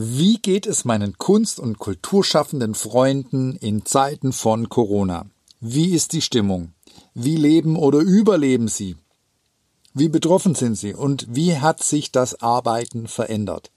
[0.00, 5.26] Wie geht es meinen Kunst- und Kulturschaffenden Freunden in Zeiten von Corona?
[5.58, 6.72] Wie ist die Stimmung?
[7.14, 8.94] Wie leben oder überleben sie?
[9.94, 13.72] Wie betroffen sind sie und wie hat sich das Arbeiten verändert?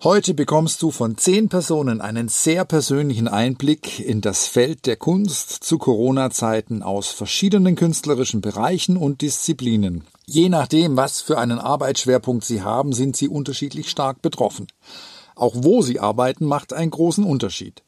[0.00, 5.50] Heute bekommst du von zehn Personen einen sehr persönlichen Einblick in das Feld der Kunst
[5.50, 10.04] zu Corona-Zeiten aus verschiedenen künstlerischen Bereichen und Disziplinen.
[10.24, 14.68] Je nachdem, was für einen Arbeitsschwerpunkt sie haben, sind sie unterschiedlich stark betroffen.
[15.38, 17.84] Auch wo sie arbeiten, macht einen großen Unterschied.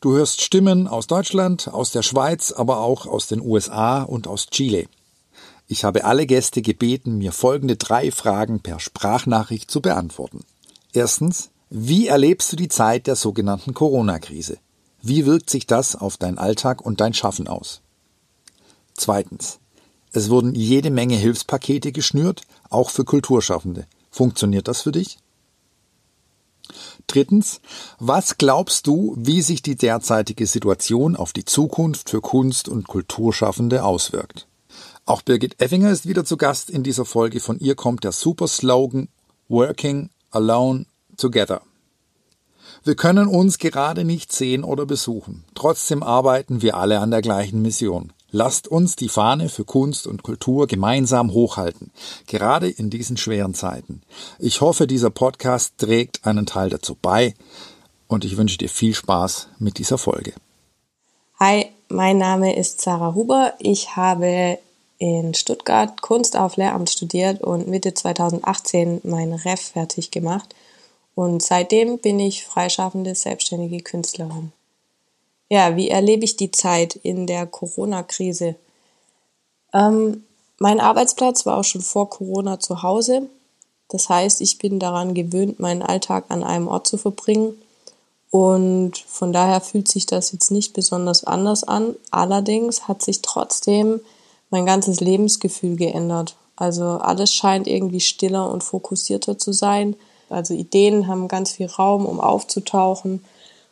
[0.00, 4.46] Du hörst Stimmen aus Deutschland, aus der Schweiz, aber auch aus den USA und aus
[4.46, 4.86] Chile.
[5.68, 10.44] Ich habe alle Gäste gebeten, mir folgende drei Fragen per Sprachnachricht zu beantworten.
[10.92, 14.58] Erstens, wie erlebst du die Zeit der sogenannten Corona-Krise?
[15.00, 17.82] Wie wirkt sich das auf dein Alltag und dein Schaffen aus?
[18.94, 19.60] Zweitens,
[20.10, 23.86] es wurden jede Menge Hilfspakete geschnürt, auch für Kulturschaffende.
[24.10, 25.18] Funktioniert das für dich?
[27.10, 27.60] Drittens,
[27.98, 33.82] was glaubst du, wie sich die derzeitige Situation auf die Zukunft für Kunst- und Kulturschaffende
[33.82, 34.46] auswirkt?
[35.06, 37.40] Auch Birgit Effinger ist wieder zu Gast in dieser Folge.
[37.40, 39.08] Von ihr kommt der super Slogan
[39.48, 40.86] Working alone
[41.16, 41.62] together.
[42.84, 45.44] Wir können uns gerade nicht sehen oder besuchen.
[45.56, 48.12] Trotzdem arbeiten wir alle an der gleichen Mission.
[48.32, 51.90] Lasst uns die Fahne für Kunst und Kultur gemeinsam hochhalten,
[52.26, 54.02] gerade in diesen schweren Zeiten.
[54.38, 57.34] Ich hoffe, dieser Podcast trägt einen Teil dazu bei
[58.06, 60.32] und ich wünsche dir viel Spaß mit dieser Folge.
[61.40, 63.54] Hi, mein Name ist Sarah Huber.
[63.58, 64.58] Ich habe
[64.98, 70.54] in Stuttgart Kunst auf Lehramt studiert und Mitte 2018 mein Ref fertig gemacht.
[71.14, 74.52] Und seitdem bin ich freischaffende, selbstständige Künstlerin.
[75.52, 78.54] Ja, wie erlebe ich die Zeit in der Corona-Krise?
[79.74, 80.22] Ähm,
[80.58, 83.28] mein Arbeitsplatz war auch schon vor Corona zu Hause.
[83.88, 87.60] Das heißt, ich bin daran gewöhnt, meinen Alltag an einem Ort zu verbringen.
[88.30, 91.96] Und von daher fühlt sich das jetzt nicht besonders anders an.
[92.12, 94.00] Allerdings hat sich trotzdem
[94.50, 96.36] mein ganzes Lebensgefühl geändert.
[96.54, 99.96] Also alles scheint irgendwie stiller und fokussierter zu sein.
[100.28, 103.24] Also Ideen haben ganz viel Raum, um aufzutauchen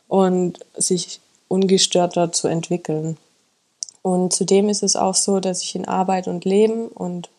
[0.09, 3.17] und sich ungestörter zu entwickeln.
[4.01, 7.29] Und zudem ist es auch so, dass ich in Arbeit und Leben und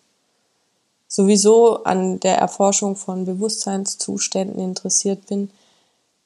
[1.09, 5.51] sowieso an der Erforschung von Bewusstseinszuständen interessiert bin.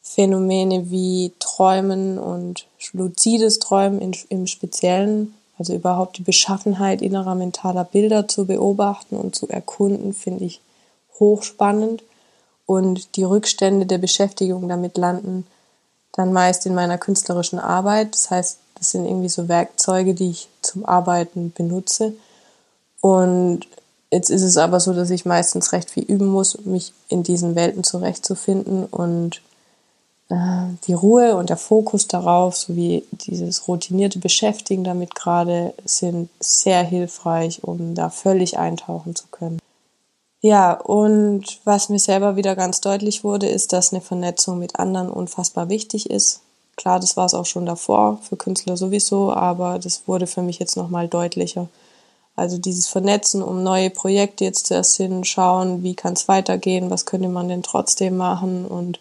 [0.03, 8.27] Phänomene wie Träumen und luzides Träumen im Speziellen also überhaupt die Beschaffenheit innerer mentaler Bilder
[8.27, 10.61] zu beobachten und zu erkunden, finde ich
[11.21, 12.03] hochspannend.
[12.67, 15.47] Und die Rückstände der Beschäftigung damit landen
[16.14, 18.14] dann meist in meiner künstlerischen Arbeit.
[18.14, 22.14] Das heißt, das sind irgendwie so Werkzeuge, die ich zum Arbeiten benutze.
[23.00, 23.66] Und
[24.10, 27.54] jetzt ist es aber so, dass ich meistens recht viel üben muss, mich in diesen
[27.54, 29.42] Welten zurechtzufinden und
[30.30, 36.82] äh, die Ruhe und der Fokus darauf sowie dieses routinierte Beschäftigen damit gerade sind sehr
[36.82, 39.58] hilfreich, um da völlig eintauchen zu können.
[40.44, 45.09] Ja, und was mir selber wieder ganz deutlich wurde, ist, dass eine Vernetzung mit anderen
[45.09, 46.43] unfassbar wichtig ist.
[46.77, 50.59] Klar, das war es auch schon davor, für Künstler sowieso, aber das wurde für mich
[50.59, 51.69] jetzt nochmal deutlicher.
[52.37, 57.06] Also dieses Vernetzen, um neue Projekte jetzt zu ersinnen, schauen, wie kann es weitergehen, was
[57.06, 59.00] könnte man denn trotzdem machen und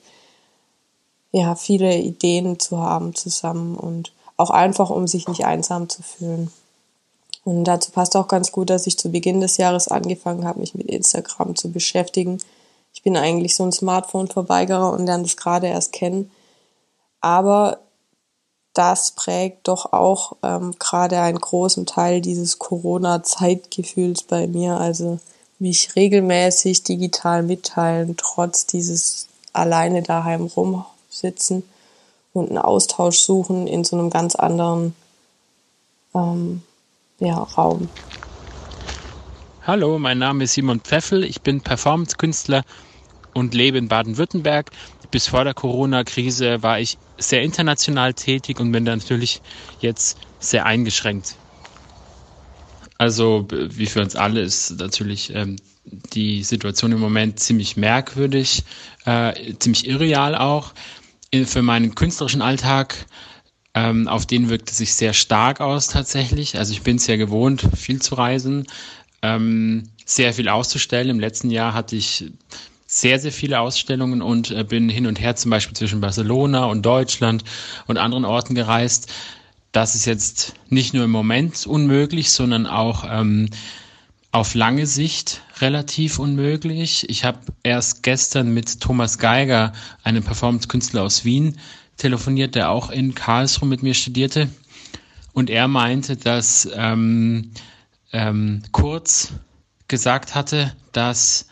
[1.34, 6.54] ja, viele Ideen zu haben zusammen und auch einfach, um sich nicht einsam zu fühlen.
[7.44, 10.76] Und dazu passt auch ganz gut, dass ich zu Beginn des Jahres angefangen habe, mich
[10.76, 12.38] mit Instagram zu beschäftigen.
[12.94, 16.32] Ich bin eigentlich so ein Smartphone-Verweigerer und lerne das gerade erst kennen.
[17.20, 17.80] Aber
[18.74, 24.78] das prägt doch auch ähm, gerade einen großen Teil dieses Corona-Zeitgefühls bei mir.
[24.78, 25.20] Also
[25.60, 31.64] mich regelmäßig digital mitteilen, trotz dieses alleine daheim rum sitzen
[32.34, 34.96] und einen Austausch suchen in so einem ganz anderen
[36.16, 36.64] ähm,
[37.24, 37.90] ja, Raum.
[39.66, 41.24] Hallo, mein Name ist Simon Pfeffel.
[41.24, 42.64] Ich bin Performance-Künstler
[43.34, 44.72] und lebe in Baden-Württemberg.
[45.10, 49.42] Bis vor der Corona-Krise war ich sehr international tätig und bin da natürlich
[49.80, 51.36] jetzt sehr eingeschränkt.
[52.98, 55.56] Also, wie für uns alle ist natürlich ähm,
[55.86, 58.64] die Situation im Moment ziemlich merkwürdig,
[59.06, 60.74] äh, ziemlich irreal auch
[61.46, 63.08] für meinen künstlerischen Alltag,
[63.76, 66.58] ähm, auf den wirkt es sich sehr stark aus tatsächlich.
[66.58, 68.68] Also ich bin es ja gewohnt, viel zu reisen,
[69.22, 71.10] ähm, sehr viel auszustellen.
[71.10, 72.26] Im letzten Jahr hatte ich
[72.86, 76.86] sehr, sehr viele Ausstellungen und äh, bin hin und her zum Beispiel zwischen Barcelona und
[76.86, 77.44] Deutschland
[77.88, 79.12] und anderen Orten gereist.
[79.72, 83.50] Das ist jetzt nicht nur im Moment unmöglich, sondern auch ähm,
[84.32, 87.10] auf lange Sicht relativ unmöglich.
[87.10, 89.74] Ich habe erst gestern mit Thomas Geiger,
[90.04, 91.58] einem Performance-Künstler aus Wien,
[91.98, 94.50] telefoniert, der auch in Karlsruhe mit mir studierte.
[95.34, 97.52] Und er meinte, dass ähm,
[98.12, 99.34] ähm, Kurz
[99.88, 101.48] gesagt hatte, dass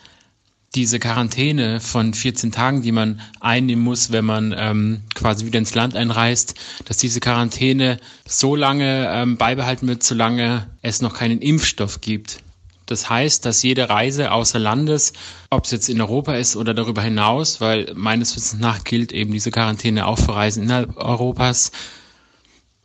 [0.74, 5.74] diese Quarantäne von 14 Tagen, die man einnehmen muss, wenn man ähm, quasi wieder ins
[5.74, 6.54] Land einreist,
[6.86, 12.38] dass diese Quarantäne so lange ähm, beibehalten wird, solange es noch keinen Impfstoff gibt.
[12.86, 15.12] Das heißt, dass jede Reise außer Landes,
[15.50, 19.32] ob es jetzt in Europa ist oder darüber hinaus, weil meines Wissens nach gilt eben
[19.32, 21.70] diese Quarantäne auch für Reisen innerhalb Europas,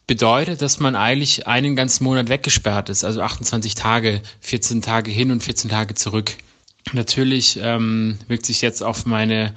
[0.05, 5.31] bedeutet, dass man eigentlich einen ganzen Monat weggesperrt ist, also 28 Tage, 14 Tage hin
[5.31, 6.31] und 14 Tage zurück.
[6.93, 9.53] Natürlich ähm, wirkt sich jetzt auf meine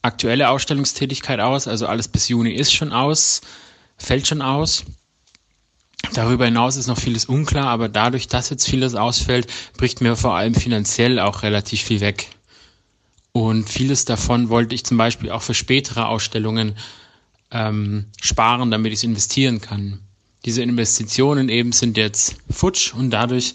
[0.00, 1.68] aktuelle Ausstellungstätigkeit aus.
[1.68, 3.42] Also alles bis Juni ist schon aus,
[3.98, 4.84] fällt schon aus.
[6.14, 9.46] Darüber hinaus ist noch vieles unklar, aber dadurch, dass jetzt vieles ausfällt,
[9.76, 12.28] bricht mir vor allem finanziell auch relativ viel weg.
[13.32, 16.76] Und vieles davon wollte ich zum Beispiel auch für spätere Ausstellungen
[17.50, 20.00] ähm, sparen, damit ich es investieren kann.
[20.44, 23.54] Diese Investitionen eben sind jetzt futsch und dadurch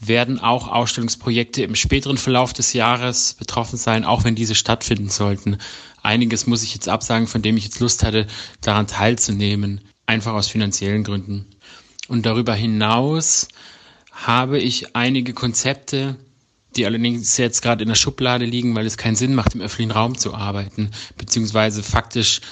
[0.00, 5.58] werden auch Ausstellungsprojekte im späteren Verlauf des Jahres betroffen sein, auch wenn diese stattfinden sollten.
[6.02, 8.26] Einiges muss ich jetzt absagen, von dem ich jetzt Lust hatte,
[8.60, 11.46] daran teilzunehmen, einfach aus finanziellen Gründen.
[12.12, 13.48] Und darüber hinaus
[14.10, 16.16] habe ich einige Konzepte,
[16.76, 19.92] die allerdings jetzt gerade in der Schublade liegen, weil es keinen Sinn macht, im öffentlichen
[19.92, 22.42] Raum zu arbeiten, beziehungsweise faktisch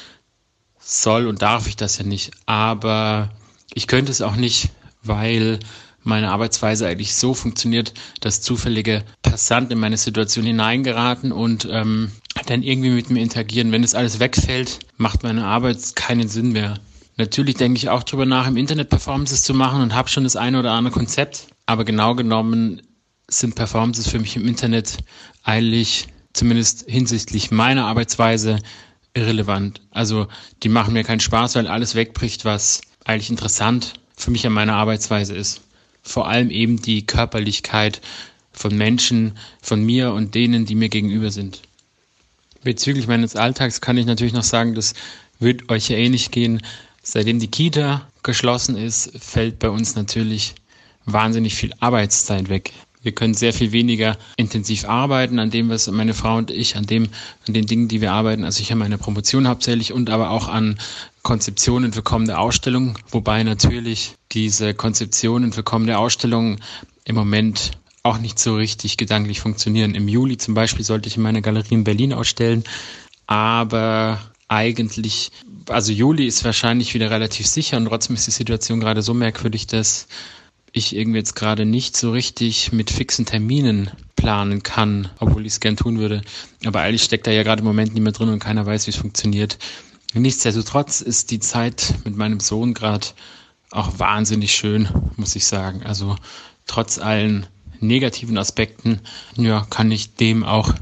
[0.78, 2.30] soll und darf ich das ja nicht.
[2.46, 3.32] Aber
[3.74, 4.70] ich könnte es auch nicht,
[5.02, 5.58] weil
[6.04, 12.10] meine Arbeitsweise eigentlich so funktioniert, dass zufällige Passanten in meine Situation hineingeraten und ähm,
[12.46, 13.72] dann irgendwie mit mir interagieren.
[13.72, 16.80] Wenn es alles wegfällt, macht meine Arbeit keinen Sinn mehr.
[17.20, 20.36] Natürlich denke ich auch darüber nach, im Internet Performances zu machen und habe schon das
[20.36, 21.46] eine oder andere Konzept.
[21.66, 22.82] Aber genau genommen
[23.28, 24.98] sind Performances für mich im Internet
[25.44, 28.58] eigentlich, zumindest hinsichtlich meiner Arbeitsweise,
[29.14, 29.80] irrelevant.
[29.90, 30.26] Also
[30.62, 34.74] die machen mir keinen Spaß, weil alles wegbricht, was eigentlich interessant für mich an meiner
[34.74, 35.62] Arbeitsweise ist
[36.02, 38.00] vor allem eben die Körperlichkeit
[38.52, 41.62] von Menschen, von mir und denen, die mir gegenüber sind.
[42.62, 44.94] Bezüglich meines Alltags kann ich natürlich noch sagen, das
[45.38, 46.62] wird euch ja ähnlich eh gehen.
[47.02, 50.54] Seitdem die Kita geschlossen ist, fällt bei uns natürlich
[51.06, 52.72] wahnsinnig viel Arbeitszeit weg.
[53.02, 56.84] Wir können sehr viel weniger intensiv arbeiten an dem, was meine Frau und ich, an
[56.84, 57.08] dem,
[57.46, 58.44] an den Dingen, die wir arbeiten.
[58.44, 60.78] Also ich habe meine Promotion hauptsächlich und aber auch an
[61.22, 66.60] Konzeptionen für kommende Ausstellungen, wobei natürlich diese Konzeptionen für kommende Ausstellungen
[67.04, 67.70] im Moment
[68.02, 69.94] auch nicht so richtig gedanklich funktionieren.
[69.94, 72.64] Im Juli zum Beispiel sollte ich in meiner Galerie in Berlin ausstellen,
[73.26, 75.30] aber eigentlich,
[75.68, 79.66] also Juli ist wahrscheinlich wieder relativ sicher und trotzdem ist die Situation gerade so merkwürdig,
[79.66, 80.06] dass
[80.72, 85.60] ich irgendwie jetzt gerade nicht so richtig mit fixen Terminen planen kann, obwohl ich es
[85.60, 86.22] gern tun würde.
[86.64, 88.96] Aber eigentlich steckt da ja gerade im Moment mehr drin und keiner weiß, wie es
[88.96, 89.58] funktioniert.
[90.14, 93.06] Nichtsdestotrotz ist die Zeit mit meinem Sohn gerade
[93.70, 95.82] auch wahnsinnig schön, muss ich sagen.
[95.84, 96.16] Also
[96.66, 97.46] trotz allen
[97.80, 99.00] negativen Aspekten,
[99.36, 100.74] ja, kann ich dem auch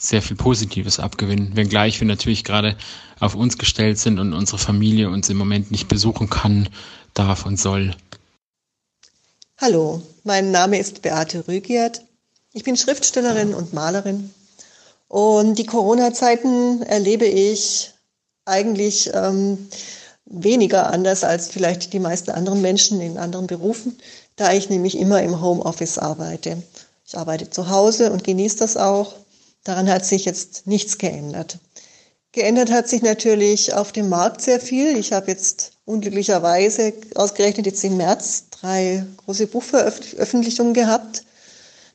[0.00, 1.54] sehr viel Positives abgewinnen.
[1.54, 2.76] Wenngleich wir natürlich gerade
[3.20, 6.68] auf uns gestellt sind und unsere Familie uns im Moment nicht besuchen kann,
[7.12, 7.94] darf und soll.
[9.58, 12.02] Hallo, mein Name ist Beate Rügiert.
[12.54, 14.32] Ich bin Schriftstellerin und Malerin.
[15.06, 17.92] Und die Corona-Zeiten erlebe ich
[18.46, 19.68] eigentlich ähm,
[20.24, 23.98] weniger anders als vielleicht die meisten anderen Menschen in anderen Berufen,
[24.36, 26.62] da ich nämlich immer im Homeoffice arbeite.
[27.06, 29.14] Ich arbeite zu Hause und genieße das auch.
[29.64, 31.58] Daran hat sich jetzt nichts geändert.
[32.32, 34.96] Geändert hat sich natürlich auf dem Markt sehr viel.
[34.96, 41.24] Ich habe jetzt unglücklicherweise ausgerechnet jetzt im März drei große Buchveröffentlichungen gehabt.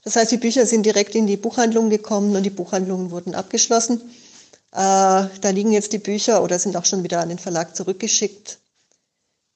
[0.03, 4.01] Das heißt, die Bücher sind direkt in die Buchhandlung gekommen und die Buchhandlungen wurden abgeschlossen.
[4.71, 8.59] Äh, da liegen jetzt die Bücher oder sind auch schon wieder an den Verlag zurückgeschickt.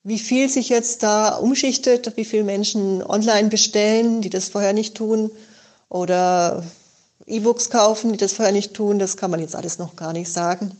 [0.03, 4.95] Wie viel sich jetzt da umschichtet, wie viele Menschen online bestellen, die das vorher nicht
[4.95, 5.29] tun,
[5.89, 6.63] oder
[7.29, 10.31] E-Books kaufen, die das vorher nicht tun, das kann man jetzt alles noch gar nicht
[10.31, 10.71] sagen.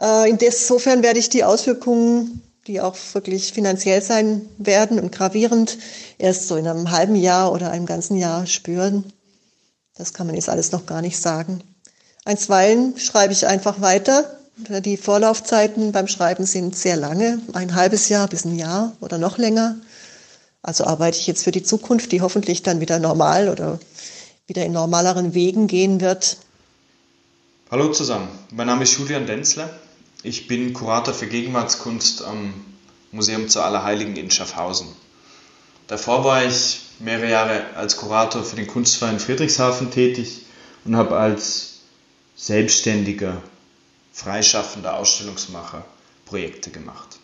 [0.00, 5.78] Äh, insofern werde ich die Auswirkungen die auch wirklich finanziell sein werden und gravierend,
[6.18, 9.04] erst so in einem halben Jahr oder einem ganzen Jahr spüren.
[9.96, 11.62] Das kann man jetzt alles noch gar nicht sagen.
[12.24, 14.38] Einstweilen schreibe ich einfach weiter.
[14.56, 19.38] Die Vorlaufzeiten beim Schreiben sind sehr lange, ein halbes Jahr bis ein Jahr oder noch
[19.38, 19.76] länger.
[20.62, 23.78] Also arbeite ich jetzt für die Zukunft, die hoffentlich dann wieder normal oder
[24.48, 26.38] wieder in normaleren Wegen gehen wird.
[27.70, 29.68] Hallo zusammen, mein Name ist Julian Denzler.
[30.22, 32.54] Ich bin Kurator für Gegenwartskunst am
[33.12, 34.88] Museum zu Allerheiligen in Schaffhausen.
[35.86, 40.46] Davor war ich mehrere Jahre als Kurator für den Kunstverein Friedrichshafen tätig
[40.86, 41.80] und habe als
[42.34, 43.42] selbstständiger,
[44.14, 45.84] freischaffender Ausstellungsmacher
[46.24, 47.18] Projekte gemacht.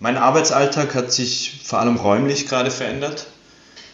[0.00, 3.28] Mein Arbeitsalltag hat sich vor allem räumlich gerade verändert.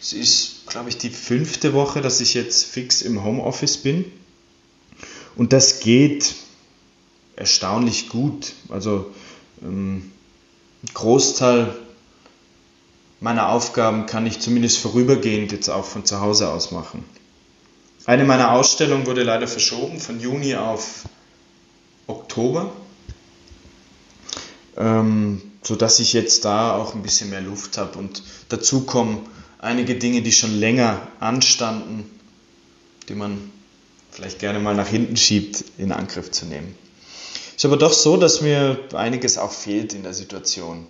[0.00, 4.10] Es ist, glaube ich, die fünfte Woche, dass ich jetzt fix im Homeoffice bin.
[5.36, 6.34] Und das geht
[7.36, 8.52] erstaunlich gut.
[8.68, 9.12] Also
[9.62, 10.12] ähm,
[10.92, 11.74] Großteil
[13.20, 17.04] meiner Aufgaben kann ich zumindest vorübergehend jetzt auch von zu Hause aus machen.
[18.06, 21.04] Eine meiner Ausstellungen wurde leider verschoben von Juni auf
[22.06, 22.70] Oktober,
[24.76, 29.26] ähm, sodass ich jetzt da auch ein bisschen mehr Luft habe und dazu kommen
[29.64, 32.10] einige Dinge, die schon länger anstanden,
[33.08, 33.50] die man
[34.10, 36.76] vielleicht gerne mal nach hinten schiebt, in Angriff zu nehmen.
[37.48, 40.86] Es ist aber doch so, dass mir einiges auch fehlt in der Situation.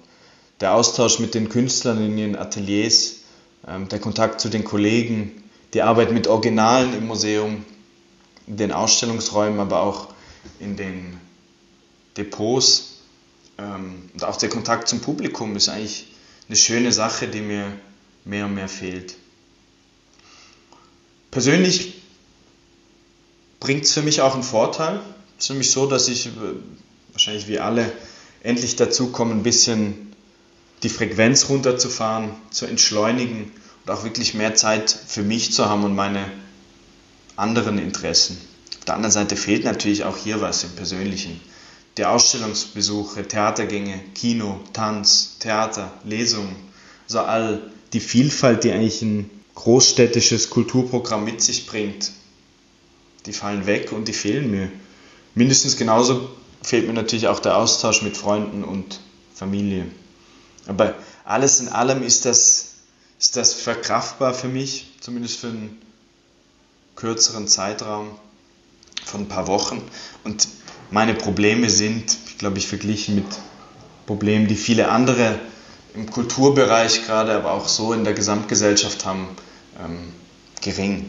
[0.61, 3.17] Der Austausch mit den Künstlern in ihren Ateliers,
[3.67, 7.65] ähm, der Kontakt zu den Kollegen, die Arbeit mit Originalen im Museum,
[8.47, 10.09] in den Ausstellungsräumen, aber auch
[10.61, 11.19] in den
[12.17, 12.95] Depots
[13.59, 16.07] ähm, und auch der Kontakt zum Publikum ist eigentlich
[16.49, 17.73] eine schöne Sache, die mir
[18.25, 19.17] mehr und mehr fehlt.
[21.31, 21.95] Persönlich
[23.61, 25.01] bringt es für mich auch einen Vorteil.
[25.39, 26.31] Es ist nämlich so, dass ich, äh,
[27.13, 27.91] wahrscheinlich wie alle,
[28.43, 30.13] endlich dazu komme, ein bisschen
[30.83, 33.51] die Frequenz runterzufahren, zu entschleunigen
[33.85, 36.31] und auch wirklich mehr Zeit für mich zu haben und meine
[37.37, 38.39] anderen Interessen.
[38.79, 41.41] Auf der anderen Seite fehlt natürlich auch hier was im Persönlichen.
[41.97, 46.55] Die Ausstellungsbesuche, Theatergänge, Kino, Tanz, Theater, Lesungen,
[47.09, 52.11] also all die Vielfalt, die eigentlich ein großstädtisches Kulturprogramm mit sich bringt,
[53.25, 54.71] die fallen weg und die fehlen mir.
[55.35, 56.29] Mindestens genauso
[56.61, 59.01] fehlt mir natürlich auch der Austausch mit Freunden und
[59.35, 59.87] Familie.
[60.67, 62.73] Aber alles in allem ist das,
[63.19, 65.79] ist das verkraftbar für mich, zumindest für einen
[66.97, 68.11] kürzeren Zeitraum
[69.05, 69.83] von ein paar Wochen.
[70.25, 70.49] Und
[70.91, 73.27] meine Probleme sind, glaube ich, verglichen mit
[74.07, 75.39] Problemen, die viele andere
[75.95, 79.29] im Kulturbereich gerade, aber auch so in der Gesamtgesellschaft haben,
[79.83, 80.13] ähm,
[80.61, 81.09] gering.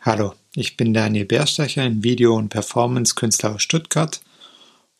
[0.00, 4.20] Hallo, ich bin Daniel Berstacher, ein Video- und Performance-Künstler aus Stuttgart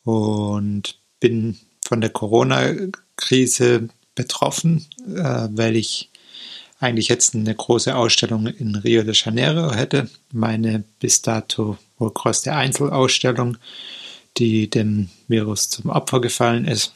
[0.05, 6.11] und bin von der Corona-Krise betroffen, äh, weil ich
[6.81, 10.09] eigentlich jetzt eine große Ausstellung in Rio de Janeiro hätte.
[10.33, 13.57] Meine bis dato wohl größte Einzelausstellung,
[14.39, 16.95] die dem Virus zum Opfer gefallen ist.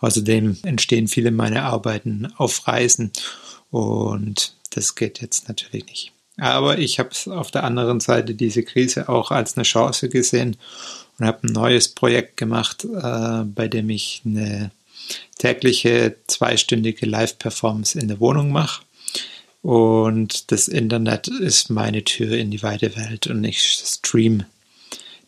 [0.00, 3.12] Außerdem entstehen viele meiner Arbeiten auf Reisen
[3.70, 6.12] und das geht jetzt natürlich nicht.
[6.38, 10.56] Aber ich habe auf der anderen Seite diese Krise auch als eine Chance gesehen
[11.18, 14.70] und habe ein neues Projekt gemacht, äh, bei dem ich eine
[15.38, 18.82] tägliche zweistündige Live-Performance in der Wohnung mache.
[19.62, 24.44] Und das Internet ist meine Tür in die weite Welt und ich stream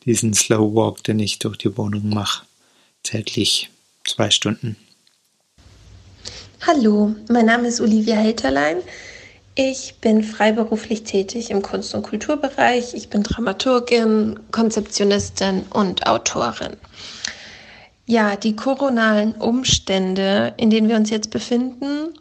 [0.04, 2.44] diesen Slow Walk, den ich durch die Wohnung mache,
[3.02, 3.68] täglich
[4.06, 4.76] zwei Stunden.
[6.66, 8.78] Hallo, mein Name ist Olivia Helterlein.
[9.54, 12.94] Ich bin freiberuflich tätig im Kunst- und Kulturbereich.
[12.94, 16.76] Ich bin Dramaturgin, Konzeptionistin und Autorin.
[18.06, 22.14] Ja, die koronalen Umstände, in denen wir uns jetzt befinden,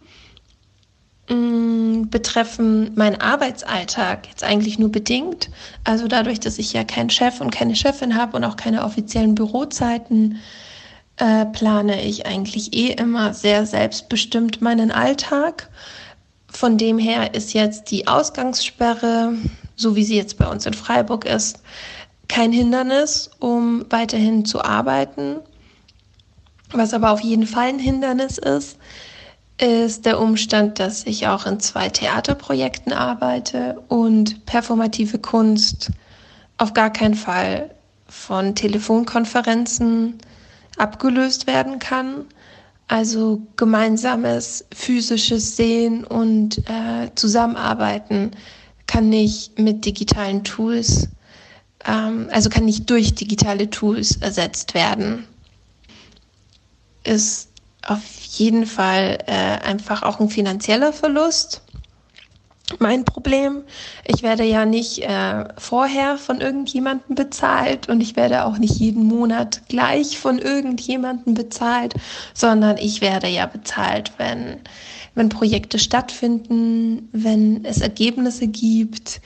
[1.29, 5.49] mm, betreffen meinen Arbeitsalltag jetzt eigentlich nur bedingt.
[5.83, 9.35] Also dadurch, dass ich ja keinen Chef und keine Chefin habe und auch keine offiziellen
[9.35, 10.39] Bürozeiten,
[11.19, 15.69] äh, plane ich eigentlich eh immer sehr selbstbestimmt meinen Alltag
[16.51, 19.33] von dem her ist jetzt die Ausgangssperre,
[19.75, 21.61] so wie sie jetzt bei uns in Freiburg ist,
[22.27, 25.37] kein Hindernis, um weiterhin zu arbeiten.
[26.71, 28.77] Was aber auf jeden Fall ein Hindernis ist,
[29.59, 35.91] ist der Umstand, dass ich auch in zwei Theaterprojekten arbeite und performative Kunst
[36.57, 37.71] auf gar keinen Fall
[38.07, 40.19] von Telefonkonferenzen
[40.79, 42.25] abgelöst werden kann.
[42.87, 48.31] Also gemeinsames physisches Sehen und äh, Zusammenarbeiten
[48.87, 51.09] kann nicht mit digitalen Tools,
[51.85, 55.27] ähm, also kann nicht durch digitale Tools ersetzt werden.
[57.03, 57.49] Ist
[57.85, 61.61] auf jeden Fall äh, einfach auch ein finanzieller Verlust
[62.79, 63.63] mein Problem.
[64.05, 69.05] Ich werde ja nicht äh, vorher von irgendjemandem bezahlt und ich werde auch nicht jeden
[69.05, 71.93] Monat gleich von irgendjemandem bezahlt,
[72.33, 74.57] sondern ich werde ja bezahlt, wenn,
[75.15, 79.21] wenn Projekte stattfinden, wenn es Ergebnisse gibt,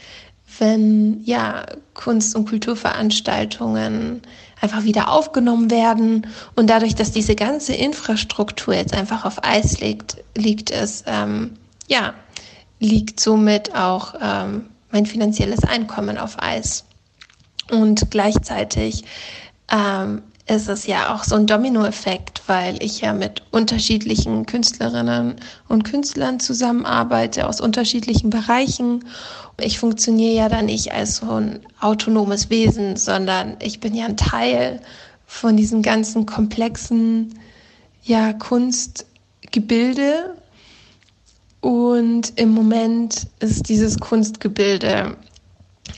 [0.59, 4.21] wenn ja Kunst- und Kulturveranstaltungen
[4.61, 10.17] einfach wieder aufgenommen werden und dadurch, dass diese ganze Infrastruktur jetzt einfach auf Eis liegt,
[10.37, 11.57] liegt es ähm,
[11.87, 12.13] ja
[12.83, 16.85] liegt somit auch ähm, mein finanzielles Einkommen auf Eis
[17.71, 19.05] und gleichzeitig
[19.71, 25.35] ähm, ist es ja auch so ein Dominoeffekt, weil ich ja mit unterschiedlichen Künstlerinnen
[25.69, 29.05] und Künstlern zusammenarbeite aus unterschiedlichen Bereichen.
[29.61, 34.17] Ich funktioniere ja dann nicht als so ein autonomes Wesen, sondern ich bin ja ein
[34.17, 34.81] Teil
[35.25, 37.39] von diesem ganzen komplexen
[38.03, 40.35] ja, Kunstgebilde.
[41.63, 45.15] Und im Moment ist dieses Kunstgebilde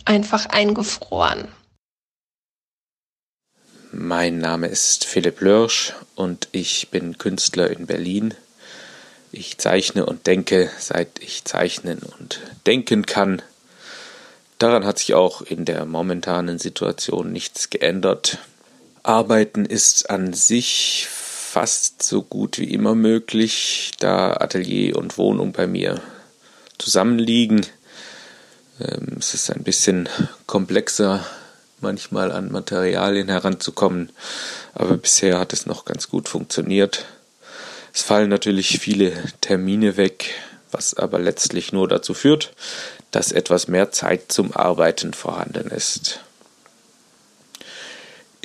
[0.05, 1.47] einfach eingefroren.
[3.91, 8.35] Mein Name ist Philipp Lörsch und ich bin Künstler in Berlin.
[9.31, 13.41] Ich zeichne und denke, seit ich zeichnen und denken kann.
[14.59, 18.37] Daran hat sich auch in der momentanen Situation nichts geändert.
[19.01, 21.07] Arbeiten ist an sich
[21.55, 26.01] fast so gut wie immer möglich, da Atelier und Wohnung bei mir
[26.79, 27.65] zusammenliegen.
[28.81, 30.09] Ähm, es ist ein bisschen
[30.47, 31.25] komplexer
[31.79, 34.09] manchmal an Materialien heranzukommen,
[34.73, 37.05] aber bisher hat es noch ganz gut funktioniert.
[37.93, 40.31] Es fallen natürlich viele Termine weg,
[40.71, 42.51] was aber letztlich nur dazu führt,
[43.11, 46.19] dass etwas mehr Zeit zum Arbeiten vorhanden ist.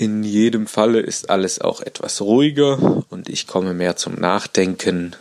[0.01, 5.15] In jedem Falle ist alles auch etwas ruhiger und ich komme mehr zum Nachdenken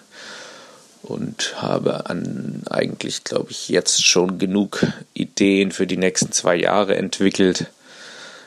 [1.04, 6.96] und habe an eigentlich, glaube ich, jetzt schon genug Ideen für die nächsten zwei Jahre
[6.96, 7.66] entwickelt,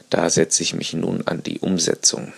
[0.09, 2.33] da setze ich mich nun an die Umsetzung.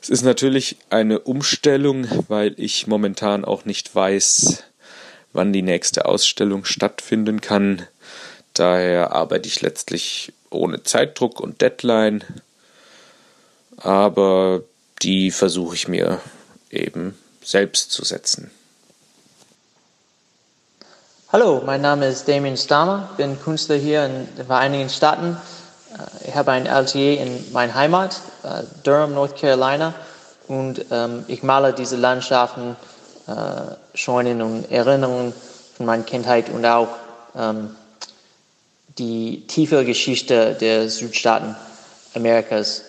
[0.00, 4.64] Es ist natürlich eine Umstellung, weil ich momentan auch nicht weiß,
[5.34, 7.86] wann die nächste Ausstellung stattfinden kann.
[8.54, 12.24] Daher arbeite ich letztlich ohne Zeitdruck und Deadline,
[13.76, 14.62] aber
[15.02, 16.20] die versuche ich mir
[16.70, 18.50] eben selbst zu setzen.
[21.32, 25.38] Hallo, mein Name ist Damien Stamer, bin Künstler hier in den Vereinigten Staaten.
[25.94, 29.94] Äh, ich habe ein Atelier in meiner Heimat, äh, Durham, North Carolina,
[30.48, 32.76] und ähm, ich male diese Landschaften,
[33.26, 35.32] äh, Scheunen und Erinnerungen
[35.76, 36.88] von meiner Kindheit und auch
[37.34, 37.76] ähm,
[38.98, 41.56] die tiefe Geschichte der Südstaaten
[42.14, 42.82] Amerikas.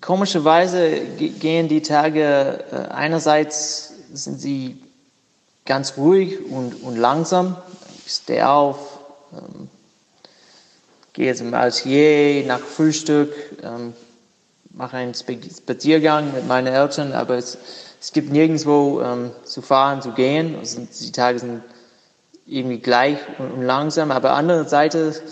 [0.00, 1.00] Komischerweise
[1.40, 4.78] gehen die Tage, äh, einerseits sind sie
[5.64, 7.56] ganz ruhig und, und langsam.
[8.04, 8.78] Ich stehe auf,
[9.32, 9.68] ähm,
[11.12, 13.94] gehe zum Altier nach Frühstück, ähm,
[14.70, 17.58] mache einen Spaziergang mit meinen Eltern, aber es,
[18.00, 20.56] es gibt nirgendwo ähm, zu fahren, zu gehen.
[20.56, 21.62] Also die Tage sind
[22.46, 25.22] irgendwie gleich und, langsam, aber andererseits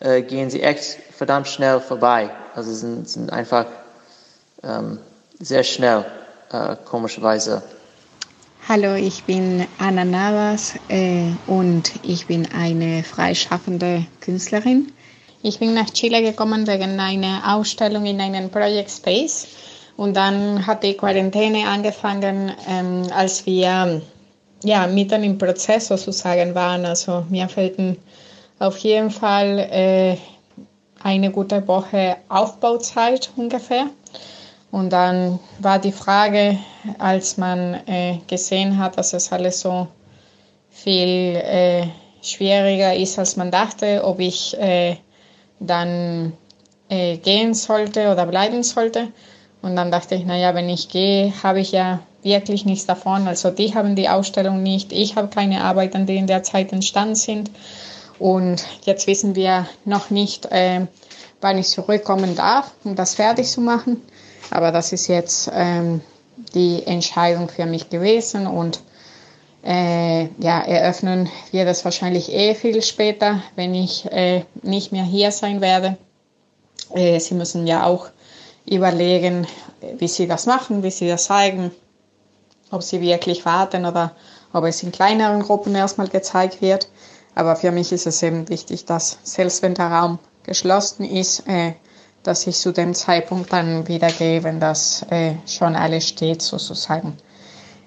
[0.00, 2.30] äh, gehen sie echt verdammt schnell vorbei.
[2.54, 3.66] Also sind, sind einfach
[4.62, 4.98] ähm,
[5.38, 6.04] sehr schnell,
[6.52, 7.62] äh, komischerweise.
[8.68, 14.90] Hallo, ich bin Anna Navas äh, und ich bin eine freischaffende Künstlerin.
[15.42, 19.46] Ich bin nach Chile gekommen wegen einer Ausstellung in einem Project Space
[19.96, 24.00] und dann hat die Quarantäne angefangen, ähm, als wir
[24.64, 26.84] ja, mitten im Prozess sozusagen waren.
[26.84, 27.96] Also mir fehlten
[28.58, 30.16] auf jeden Fall äh,
[31.02, 33.86] eine gute Woche Aufbauzeit ungefähr.
[34.70, 36.58] Und dann war die Frage,
[36.98, 39.86] als man äh, gesehen hat, dass es alles so
[40.70, 41.86] viel äh,
[42.22, 44.96] schwieriger ist, als man dachte, ob ich äh,
[45.60, 46.32] dann
[46.88, 49.08] gehen sollte oder bleiben sollte.
[49.62, 53.28] Und dann dachte ich, naja, wenn ich gehe, habe ich ja wirklich nichts davon.
[53.28, 57.14] Also die haben die Ausstellung nicht, ich habe keine Arbeiten, die in der Zeit entstanden
[57.14, 57.50] sind.
[58.18, 60.86] Und jetzt wissen wir noch nicht, äh,
[61.40, 64.02] wann ich zurückkommen darf, um das fertig zu machen.
[64.50, 66.00] Aber das ist jetzt ähm,
[66.54, 68.80] die Entscheidung für mich gewesen und
[69.64, 75.32] äh, ja, eröffnen wir das wahrscheinlich eh viel später, wenn ich äh, nicht mehr hier
[75.32, 75.96] sein werde.
[76.94, 78.08] Äh, sie müssen ja auch
[78.66, 79.46] überlegen,
[79.98, 81.70] wie sie das machen, wie sie das zeigen,
[82.74, 84.12] ob sie wirklich warten oder
[84.52, 86.88] ob es in kleineren Gruppen erstmal gezeigt wird.
[87.34, 91.72] Aber für mich ist es eben wichtig, dass selbst wenn der Raum geschlossen ist, äh,
[92.22, 97.16] dass ich zu dem Zeitpunkt dann wieder gehe, wenn das äh, schon alles steht sozusagen.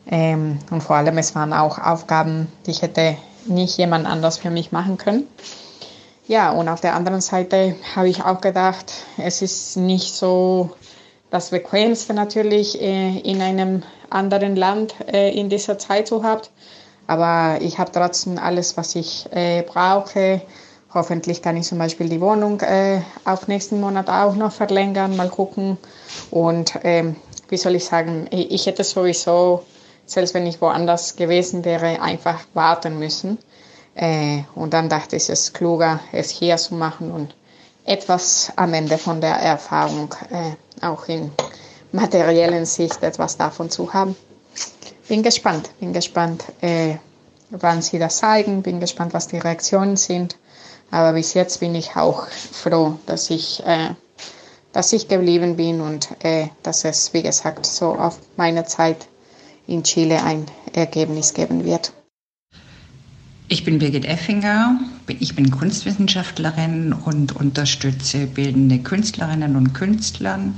[0.09, 4.49] Ähm, und vor allem, es waren auch Aufgaben, die ich hätte nicht jemand anders für
[4.49, 5.27] mich machen können.
[6.27, 10.71] Ja, und auf der anderen Seite habe ich auch gedacht, es ist nicht so
[11.29, 16.41] das Bequemste natürlich äh, in einem anderen Land äh, in dieser Zeit zu haben.
[17.07, 20.41] Aber ich habe trotzdem alles, was ich äh, brauche.
[20.93, 25.29] Hoffentlich kann ich zum Beispiel die Wohnung äh, auf nächsten Monat auch noch verlängern, mal
[25.29, 25.77] gucken.
[26.31, 27.15] Und ähm,
[27.49, 29.63] wie soll ich sagen, ich, ich hätte sowieso,
[30.05, 33.37] selbst wenn ich woanders gewesen wäre, einfach warten müssen.
[33.95, 37.35] Äh, und dann dachte ich, es ist kluger, es hier zu machen und
[37.85, 41.31] etwas am Ende von der Erfahrung äh, auch in
[41.97, 44.15] materiellen Sicht etwas davon zu haben.
[45.09, 46.95] Bin gespannt, bin gespannt, äh,
[47.49, 50.37] wann sie das zeigen, bin gespannt, was die Reaktionen sind.
[50.91, 53.89] Aber bis jetzt bin ich auch froh, dass ich, äh,
[54.73, 59.07] dass ich geblieben bin und äh, dass es, wie gesagt, so auf meine Zeit
[59.65, 61.93] in Chile ein Ergebnis geben wird.
[63.49, 70.55] Ich bin Birgit Effinger, ich bin Kunstwissenschaftlerin und unterstütze bildende Künstlerinnen und Künstler ähm,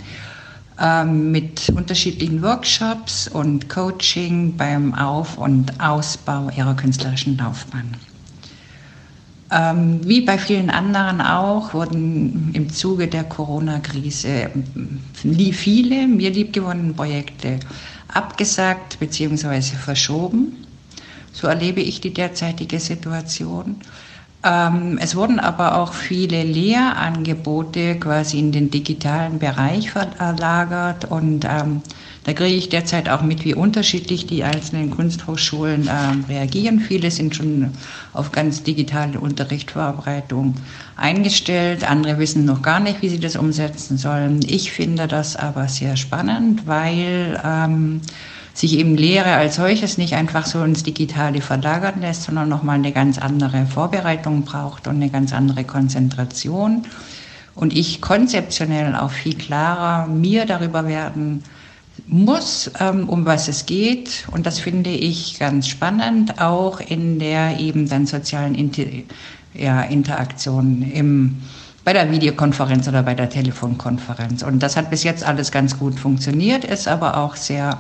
[1.05, 7.95] mit unterschiedlichen Workshops und Coaching beim Auf- und Ausbau ihrer künstlerischen Laufbahn.
[9.51, 14.51] Ähm, wie bei vielen anderen auch wurden im Zuge der Corona-Krise
[15.51, 17.59] viele mir liebgewonnene Projekte
[18.07, 19.61] abgesagt bzw.
[19.61, 20.55] verschoben.
[21.33, 23.77] So erlebe ich die derzeitige Situation.
[24.41, 31.81] Ähm, es wurden aber auch viele Lehrangebote quasi in den digitalen Bereich verlagert und ähm,
[32.23, 36.79] da kriege ich derzeit auch mit, wie unterschiedlich die einzelnen Kunsthochschulen ähm, reagieren.
[36.79, 37.71] Viele sind schon
[38.13, 40.55] auf ganz digitale Unterrichtsvorbereitung
[40.95, 41.89] eingestellt.
[41.89, 44.39] Andere wissen noch gar nicht, wie sie das umsetzen sollen.
[44.47, 48.01] Ich finde das aber sehr spannend, weil ähm,
[48.59, 52.91] sich eben Lehre als solches nicht einfach so ins Digitale verlagern lässt, sondern nochmal eine
[52.91, 56.83] ganz andere Vorbereitung braucht und eine ganz andere Konzentration.
[57.55, 61.41] Und ich konzeptionell auch viel klarer mir darüber werden
[62.05, 64.27] muss, ähm, um was es geht.
[64.29, 68.83] Und das finde ich ganz spannend, auch in der eben dann sozialen Inter
[69.53, 71.37] ja, Interaktion im,
[71.85, 74.43] bei der Videokonferenz oder bei der Telefonkonferenz.
[74.43, 77.77] Und das hat bis jetzt alles ganz gut funktioniert, ist aber auch sehr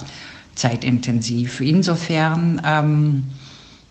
[0.59, 1.61] zeitintensiv.
[1.61, 3.23] Insofern ähm,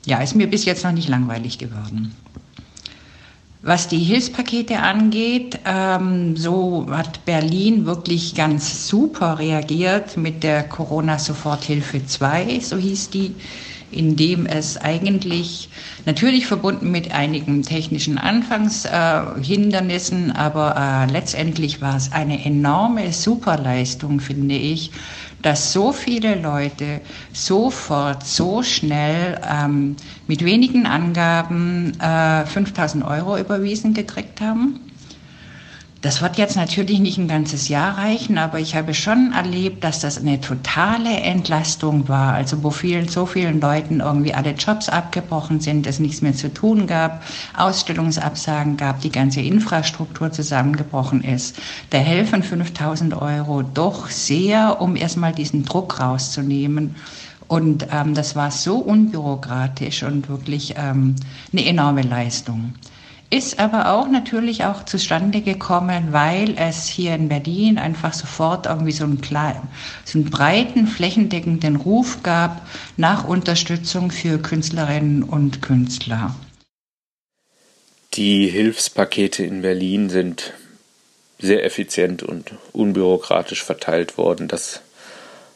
[0.07, 2.14] ja, ist mir bis jetzt noch nicht langweilig geworden.
[3.61, 12.07] Was die Hilfspakete angeht, ähm, so hat Berlin wirklich ganz super reagiert mit der Corona-Soforthilfe
[12.07, 13.35] 2, so hieß die,
[13.90, 15.68] indem es eigentlich
[16.07, 24.20] natürlich verbunden mit einigen technischen Anfangshindernissen, äh, aber äh, letztendlich war es eine enorme Superleistung,
[24.20, 24.90] finde ich,
[25.42, 27.01] dass so viele Leute
[27.33, 29.96] sofort, so schnell ähm,
[30.27, 34.81] mit wenigen Angaben äh, 5000 Euro überwiesen gekriegt haben.
[36.00, 39.98] Das wird jetzt natürlich nicht ein ganzes Jahr reichen, aber ich habe schon erlebt, dass
[39.98, 42.34] das eine totale Entlastung war.
[42.34, 46.54] Also wo vielen, so vielen Leuten irgendwie alle Jobs abgebrochen sind, es nichts mehr zu
[46.54, 47.24] tun gab,
[47.56, 51.56] Ausstellungsabsagen gab, die ganze Infrastruktur zusammengebrochen ist.
[51.90, 56.94] Da helfen 5000 Euro doch sehr, um erstmal diesen Druck rauszunehmen.
[57.48, 61.16] Und ähm, das war so unbürokratisch und wirklich ähm,
[61.52, 62.74] eine enorme Leistung.
[63.30, 68.92] Ist aber auch natürlich auch zustande gekommen, weil es hier in Berlin einfach sofort irgendwie
[68.92, 69.68] so einen, kleinen,
[70.06, 76.34] so einen breiten, flächendeckenden Ruf gab nach Unterstützung für Künstlerinnen und Künstler.
[78.14, 80.54] Die Hilfspakete in Berlin sind
[81.38, 84.48] sehr effizient und unbürokratisch verteilt worden.
[84.48, 84.80] Das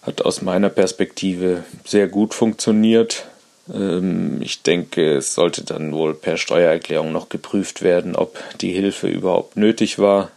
[0.02, 3.26] hat aus meiner Perspektive sehr gut funktioniert.
[3.70, 9.08] Ähm, ich denke, es sollte dann wohl per Steuererklärung noch geprüft werden, ob die Hilfe
[9.08, 10.30] überhaupt nötig war,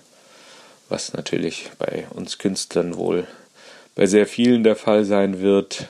[0.89, 3.27] was natürlich bei uns Künstlern wohl
[3.95, 5.87] bei sehr vielen der Fall sein wird.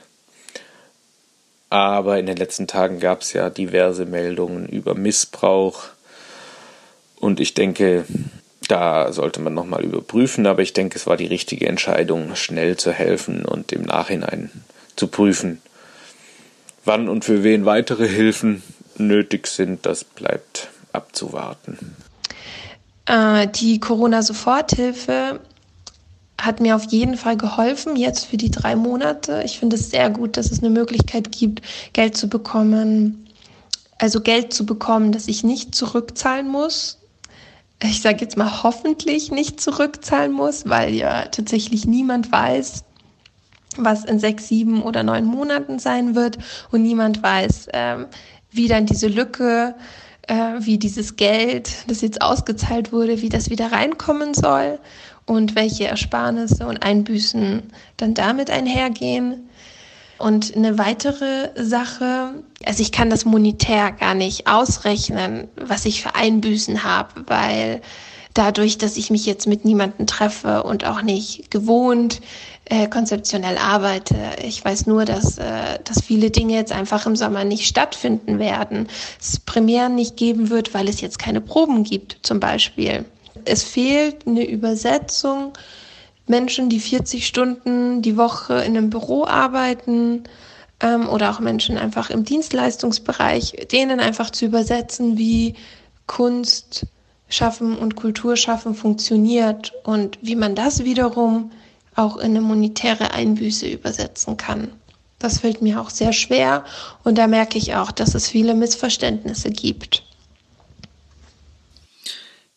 [1.70, 5.86] Aber in den letzten Tagen gab es ja diverse Meldungen über Missbrauch.
[7.20, 8.06] Und ich denke,
[8.68, 10.46] da sollte man nochmal überprüfen.
[10.46, 14.52] Aber ich denke, es war die richtige Entscheidung, schnell zu helfen und im Nachhinein
[14.96, 15.62] zu prüfen,
[16.86, 18.62] Wann und für wen weitere Hilfen
[18.98, 21.96] nötig sind, das bleibt abzuwarten.
[23.06, 25.40] Äh, die Corona-Soforthilfe
[26.40, 29.42] hat mir auf jeden Fall geholfen, jetzt für die drei Monate.
[29.46, 31.62] Ich finde es sehr gut, dass es eine Möglichkeit gibt,
[31.94, 33.28] Geld zu bekommen.
[33.98, 37.00] Also Geld zu bekommen, das ich nicht zurückzahlen muss.
[37.82, 42.84] Ich sage jetzt mal hoffentlich nicht zurückzahlen muss, weil ja tatsächlich niemand weiß,
[43.78, 46.38] was in sechs, sieben oder neun Monaten sein wird
[46.72, 48.06] und niemand weiß, ähm,
[48.52, 49.76] wie dann diese Lücke,
[50.28, 54.80] äh, wie dieses Geld, das jetzt ausgezahlt wurde, wie das wieder reinkommen soll
[55.26, 57.64] und welche Ersparnisse und Einbüßen
[57.98, 59.50] dann damit einhergehen.
[60.18, 66.16] Und eine weitere Sache, also ich kann das monetär gar nicht ausrechnen, was ich für
[66.16, 67.82] Einbüßen habe, weil
[68.34, 72.22] dadurch, dass ich mich jetzt mit niemandem treffe und auch nicht gewohnt
[72.66, 74.16] äh, konzeptionell arbeite.
[74.44, 78.88] Ich weiß nur, dass, äh, dass viele Dinge jetzt einfach im Sommer nicht stattfinden werden.
[79.20, 83.06] Es Premieren nicht geben wird, weil es jetzt keine Proben gibt, zum Beispiel.
[83.46, 85.54] Es fehlt eine Übersetzung.
[86.28, 90.24] Menschen, die 40 Stunden die Woche in einem Büro arbeiten,
[90.80, 95.56] ähm, oder auch Menschen einfach im Dienstleistungsbereich, denen einfach zu übersetzen, wie
[96.08, 96.86] Kunst
[97.28, 101.52] schaffen und Kultur schaffen funktioniert und wie man das wiederum
[101.96, 104.72] auch in eine monetäre Einbüße übersetzen kann.
[105.20, 106.66] Das fällt mir auch sehr schwer
[107.04, 110.04] und da merke ich auch, dass es viele Missverständnisse gibt.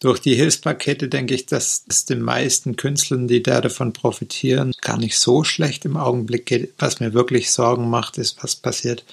[0.01, 4.97] Durch die Hilfspakete denke ich, dass es den meisten Künstlern, die da davon profitieren, gar
[4.97, 6.75] nicht so schlecht im Augenblick geht.
[6.79, 9.05] Was mir wirklich Sorgen macht, ist, was passiert,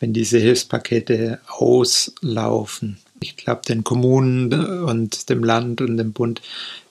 [0.00, 2.98] wenn diese Hilfspakete auslaufen.
[3.20, 4.52] Ich glaube, den Kommunen
[4.84, 6.42] und dem Land und dem Bund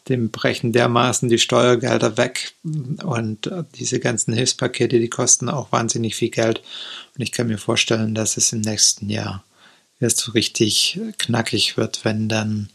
[0.07, 6.29] dem brechen dermaßen die Steuergelder weg und diese ganzen Hilfspakete, die kosten auch wahnsinnig viel
[6.29, 6.61] Geld.
[7.15, 9.43] Und ich kann mir vorstellen, dass es im nächsten Jahr
[9.99, 12.69] erst so richtig knackig wird, wenn dann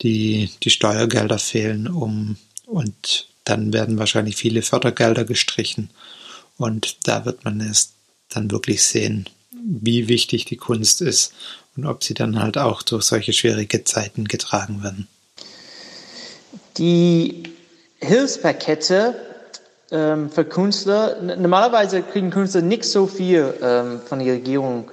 [0.00, 5.90] die, die Steuergelder fehlen, um und dann werden wahrscheinlich viele Fördergelder gestrichen.
[6.56, 7.92] Und da wird man erst
[8.28, 11.34] dann wirklich sehen, wie wichtig die Kunst ist
[11.76, 15.08] und ob sie dann halt auch durch solche schwierige Zeiten getragen werden.
[16.78, 17.54] Die
[18.00, 19.14] Hilfspakete
[19.90, 24.90] ähm, für Künstler, normalerweise kriegen Künstler nicht so viel ähm, von der Regierung,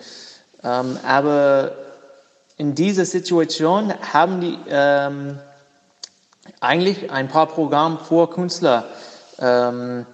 [0.63, 1.71] ähm, aber
[2.57, 5.39] in dieser Situation haben die ähm,
[6.59, 8.85] eigentlich ein paar Programme für Künstler.
[9.39, 10.05] Ähm,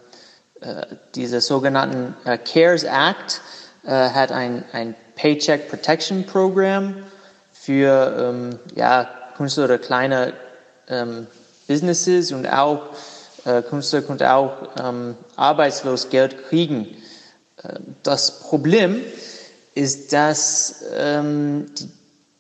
[0.62, 3.42] äh, dieser sogenannten äh, CARES Act
[3.84, 6.96] äh, hat ein, ein Paycheck Protection Program
[7.52, 10.34] für ähm, ja, Künstler oder kleine
[10.88, 11.26] ähm,
[11.68, 12.90] Businesses und auch
[13.46, 16.98] äh, Künstler konnten auch ähm, Arbeitslosgeld kriegen.
[17.64, 19.02] Äh, das Problem
[19.74, 21.90] ist, dass ähm, die,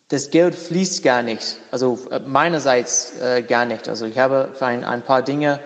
[0.10, 3.90] das Geld fließt gar nicht, also äh, meinerseits äh, gar nicht.
[3.90, 5.60] Also ich habe für ein, ein paar Dinge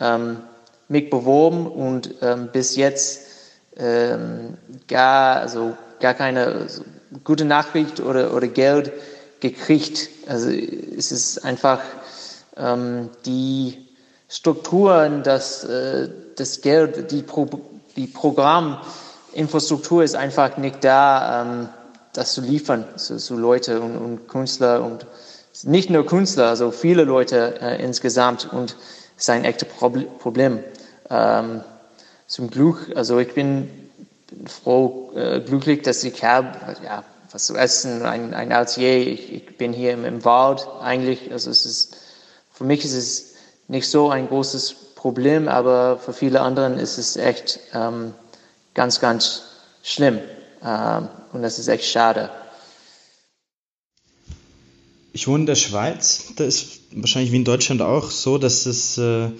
[0.00, 0.38] ähm,
[0.88, 3.26] mich beworben und ähm, bis jetzt
[3.76, 4.56] ähm,
[4.88, 6.84] gar, also gar keine also,
[7.24, 8.92] gute Nachricht oder, oder Geld
[9.40, 10.08] gekriegt.
[10.26, 11.80] Also es ist einfach
[12.56, 13.88] ähm, die
[14.28, 17.48] Strukturen, das, äh, das Geld, die, Pro,
[17.96, 21.68] die Programminfrastruktur ist einfach nicht da, ähm,
[22.12, 25.06] das zu liefern zu, zu Leute und, und, Künstler und
[25.64, 28.76] nicht nur Künstler, also viele Leute äh, insgesamt und
[29.16, 30.60] es ist ein echtes Problem.
[31.10, 31.62] Ähm,
[32.26, 33.70] zum Glück, also ich bin
[34.46, 36.48] froh, äh, glücklich, dass ich habe,
[36.82, 41.30] ja, was zu essen, ein, ein Altier, ich, ich bin hier im, im Wald eigentlich,
[41.32, 41.96] also es ist
[42.52, 43.34] für mich ist es
[43.68, 48.14] nicht so ein großes Problem, aber für viele anderen ist es echt ähm,
[48.74, 49.42] ganz, ganz
[49.82, 50.18] schlimm.
[50.64, 52.30] Ähm, und das ist echt schade.
[55.12, 56.32] Ich wohne in der Schweiz.
[56.36, 59.30] Da ist wahrscheinlich wie in Deutschland auch so, dass es äh,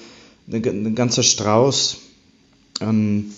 [0.51, 1.99] ein ganzer Strauß
[2.81, 3.33] an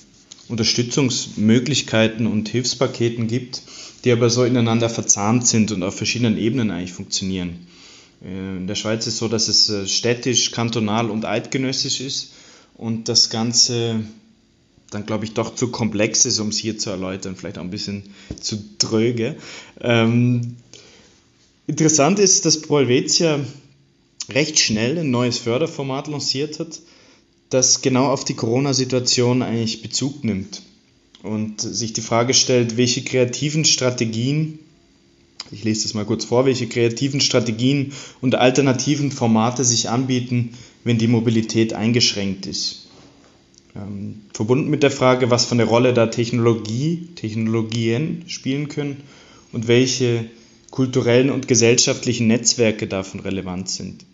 [0.49, 3.63] Unterstützungsmöglichkeiten und Hilfspaketen gibt,
[4.05, 7.67] die aber so ineinander verzahnt sind und auf verschiedenen Ebenen eigentlich funktionieren.
[8.25, 12.33] Äh, in der Schweiz ist es so, dass es äh, städtisch, kantonal und eidgenössisch ist
[12.77, 14.05] und das Ganze
[14.91, 17.71] dann, glaube ich, doch zu komplex ist, um es hier zu erläutern, vielleicht auch ein
[17.71, 18.05] bisschen
[18.41, 19.37] zu dröge.
[19.81, 20.57] Ähm,
[21.67, 23.41] interessant ist, dass Polvezia
[24.31, 26.81] recht schnell ein neues Förderformat lanciert hat,
[27.51, 30.63] das genau auf die Corona-Situation eigentlich Bezug nimmt
[31.23, 34.59] und sich die Frage stellt, welche kreativen Strategien
[35.55, 40.51] ich lese das mal kurz vor, welche kreativen Strategien und alternativen Formate sich anbieten,
[40.83, 42.89] wenn die Mobilität eingeschränkt ist.
[43.77, 48.99] Ähm, verbunden mit der Frage, was für eine Rolle da Technologie, Technologien spielen können
[49.53, 50.27] und welche
[50.71, 54.05] kulturellen und gesellschaftlichen Netzwerke davon relevant sind.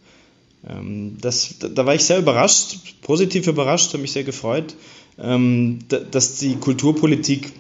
[0.69, 4.75] Ähm, das, da war ich sehr überrascht, positiv überrascht, habe mich sehr gefreut,
[5.19, 7.53] ähm, dass die Kulturpolitik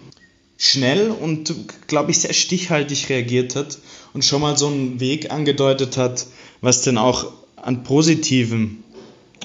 [0.60, 1.52] schnell und,
[1.88, 3.78] glaube ich, sehr stichhaltig reagiert hat
[4.12, 6.26] und schon mal so einen Weg angedeutet hat,
[6.60, 8.84] was denn auch an positiven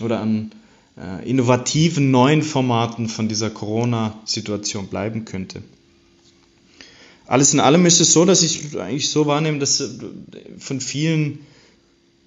[0.03, 0.51] oder an
[0.97, 5.63] äh, innovativen neuen Formaten von dieser Corona-Situation bleiben könnte.
[7.27, 9.87] Alles in allem ist es so, dass ich eigentlich so wahrnehme, dass äh,
[10.59, 11.39] von vielen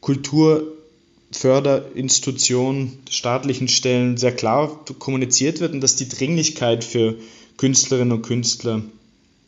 [0.00, 7.16] Kulturförderinstitutionen, staatlichen Stellen sehr klar kommuniziert wird und dass die Dringlichkeit für
[7.58, 8.82] Künstlerinnen und Künstler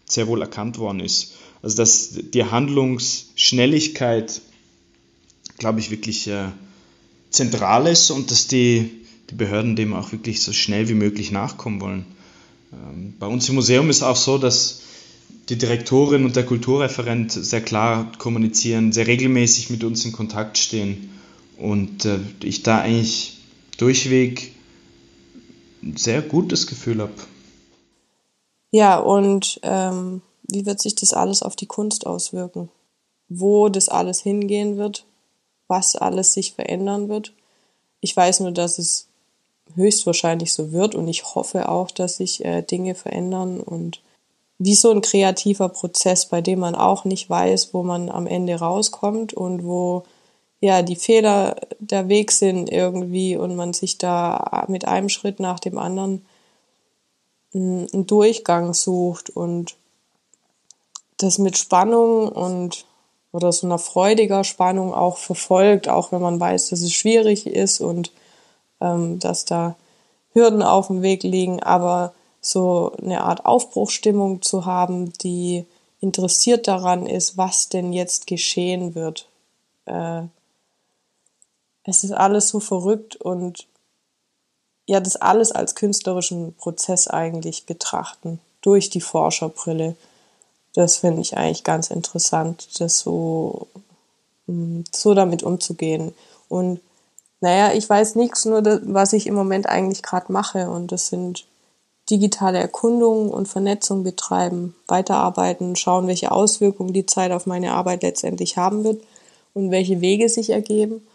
[0.05, 1.33] sehr wohl erkannt worden ist.
[1.63, 4.43] Also dass die Handlungsschnelligkeit,
[5.59, 6.49] glaube ich, wirklich äh,
[7.31, 8.91] zentral ist und dass die,
[9.31, 12.05] die Behörden dem auch wirklich so schnell wie möglich nachkommen wollen.
[12.73, 14.83] Ähm, bei uns im Museum ist auch so, dass
[15.49, 21.11] die Direktorin und der Kulturreferent sehr klar kommunizieren, sehr regelmäßig mit uns in Kontakt stehen
[21.59, 23.39] und äh, ich da eigentlich
[23.77, 24.53] durchweg
[25.83, 27.13] ein sehr gutes Gefühl habe.
[28.71, 32.71] Ja, und ähm, wie wird sich das alles auf die Kunst auswirken?
[33.29, 35.05] Wo das alles hingehen wird,
[35.69, 37.33] was alles sich verändern wird.
[38.01, 39.09] Ich weiß nur, dass es
[39.75, 44.01] höchstwahrscheinlich so wird und ich hoffe auch, dass sich äh, Dinge verändern und
[44.59, 48.57] wie so ein kreativer Prozess, bei dem man auch nicht weiß, wo man am Ende
[48.57, 50.03] rauskommt und wo
[50.61, 55.61] ja die Fehler der Weg sind irgendwie und man sich da mit einem Schritt nach
[55.61, 56.27] dem anderen
[57.55, 59.77] einen Durchgang sucht und
[61.17, 62.85] das mit Spannung und
[63.33, 67.81] oder so einer freudiger Spannung auch verfolgt, auch wenn man weiß, dass es schwierig ist
[67.81, 68.13] und
[68.81, 69.77] ähm, dass da
[70.33, 75.67] Hürden auf dem Weg liegen, aber so eine Art Aufbruchstimmung zu haben, die
[76.01, 79.29] interessiert daran ist, was denn jetzt geschehen wird.
[79.85, 80.23] Äh,
[81.85, 83.67] es ist alles so verrückt und
[84.91, 89.95] ja, das alles als künstlerischen Prozess eigentlich betrachten, durch die Forscherbrille.
[90.75, 93.69] Das finde ich eigentlich ganz interessant, das so,
[94.49, 96.13] mm, so damit umzugehen.
[96.49, 96.81] Und
[97.41, 100.69] naja, ich weiß nichts, nur das, was ich im Moment eigentlich gerade mache.
[100.69, 101.47] Und das sind
[102.11, 108.57] digitale Erkundungen und Vernetzung betreiben, weiterarbeiten, schauen, welche Auswirkungen die Zeit auf meine Arbeit letztendlich
[108.57, 109.01] haben wird
[109.55, 111.07] und welche Wege sich ergeben.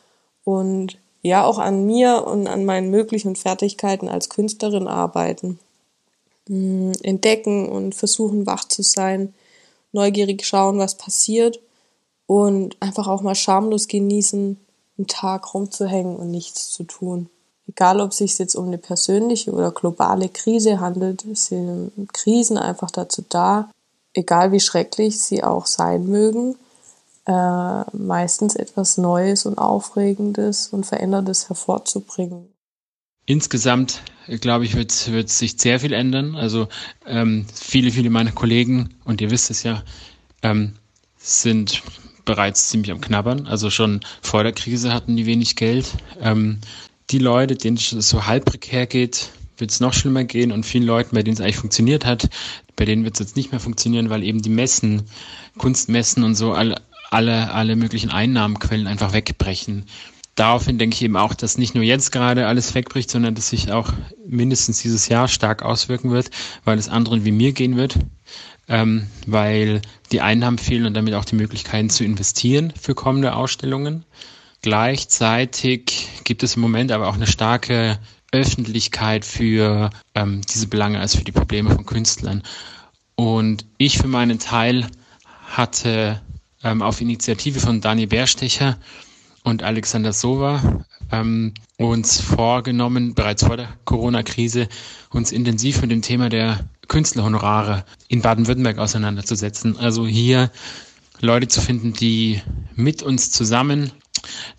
[0.46, 5.58] Und ja, auch an mir und an meinen möglichen Fertigkeiten als Künstlerin arbeiten.
[6.48, 9.34] Mm, entdecken und versuchen wach zu sein,
[9.92, 11.60] neugierig schauen, was passiert
[12.28, 14.60] und einfach auch mal schamlos genießen,
[15.00, 17.28] einen Tag rumzuhängen und nichts zu tun.
[17.68, 22.92] Egal, ob es sich jetzt um eine persönliche oder globale Krise handelt, sind Krisen einfach
[22.92, 23.72] dazu da,
[24.14, 26.56] egal wie schrecklich sie auch sein mögen,
[27.26, 32.50] äh, meistens etwas Neues und Aufregendes und Verändertes hervorzubringen.
[33.26, 34.04] Insgesamt,
[34.42, 36.36] glaube ich, wird, wird sich sehr viel ändern.
[36.36, 36.68] Also
[37.08, 39.84] ähm, viele, viele meiner Kollegen, und ihr wisst es ja,
[40.44, 40.74] ähm,
[41.18, 41.82] sind
[42.26, 43.48] bereits ziemlich am Knabbern.
[43.48, 45.88] Also schon vor der Krise hatten die wenig Geld.
[46.20, 46.60] Ähm,
[47.10, 50.86] die Leute, denen es so halb prekär geht, wird es noch schlimmer gehen und vielen
[50.86, 52.30] Leuten, bei denen es eigentlich funktioniert hat,
[52.76, 55.04] bei denen wird es jetzt nicht mehr funktionieren, weil eben die Messen,
[55.58, 56.82] Kunstmessen und so alle,
[57.16, 59.86] alle, alle möglichen Einnahmenquellen einfach wegbrechen.
[60.36, 63.72] Daraufhin denke ich eben auch, dass nicht nur jetzt gerade alles wegbricht, sondern dass sich
[63.72, 63.94] auch
[64.28, 66.30] mindestens dieses Jahr stark auswirken wird,
[66.66, 67.98] weil es anderen wie mir gehen wird,
[68.68, 74.04] ähm, weil die Einnahmen fehlen und damit auch die Möglichkeiten zu investieren für kommende Ausstellungen.
[74.62, 77.98] Gleichzeitig gibt es im Moment aber auch eine starke
[78.34, 82.44] Öffentlichkeit für ähm, diese Belange als für die Probleme von Künstlern.
[83.16, 84.88] Und ich für meinen Teil
[85.48, 86.20] hatte
[86.66, 88.78] ähm, auf Initiative von Dani Bärstecher
[89.44, 94.68] und Alexander Sova ähm, uns vorgenommen, bereits vor der Corona-Krise,
[95.12, 99.78] uns intensiv mit dem Thema der Künstlerhonorare in Baden-Württemberg auseinanderzusetzen.
[99.78, 100.52] Also hier
[101.22, 102.42] Leute zu finden, die
[102.76, 103.92] mit uns zusammen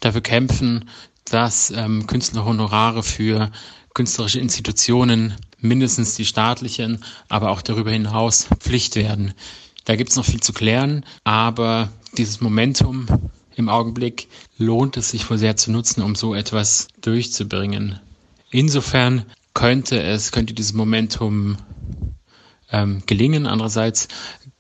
[0.01, 0.89] dafür kämpfen,
[1.25, 3.51] dass ähm, Künstlerhonorare für
[3.95, 9.35] künstlerische Institutionen, mindestens die staatlichen, aber auch darüber hinaus Pflicht werden.
[9.87, 13.07] Da gibt es noch viel zu klären, aber dieses Momentum
[13.55, 17.99] im Augenblick lohnt es sich wohl sehr zu nutzen, um so etwas durchzubringen.
[18.51, 21.57] Insofern könnte es, könnte dieses Momentum
[22.71, 23.47] ähm, gelingen.
[23.47, 24.09] Andererseits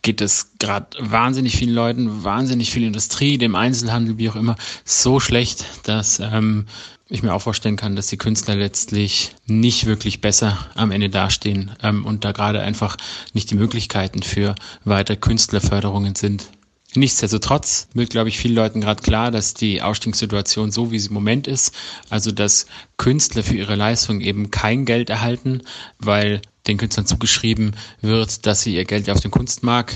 [0.02, 5.18] geht es gerade wahnsinnig vielen Leuten, wahnsinnig viel Industrie, dem Einzelhandel, wie auch immer, so
[5.18, 6.66] schlecht, dass ähm,
[7.08, 11.70] ich mir auch vorstellen kann, dass die Künstler letztlich nicht wirklich besser am Ende dastehen
[11.82, 12.96] ähm, und da gerade einfach
[13.32, 16.48] nicht die Möglichkeiten für weitere Künstlerförderungen sind.
[16.94, 21.14] Nichtsdestotrotz wird, glaube ich, vielen Leuten gerade klar, dass die Ausstiegssituation so, wie sie im
[21.14, 21.74] Moment ist,
[22.08, 22.66] also dass
[22.96, 25.62] Künstler für ihre Leistung eben kein Geld erhalten,
[25.98, 29.94] weil den Künstlern zugeschrieben wird, dass sie ihr Geld auf dem Kunstmarkt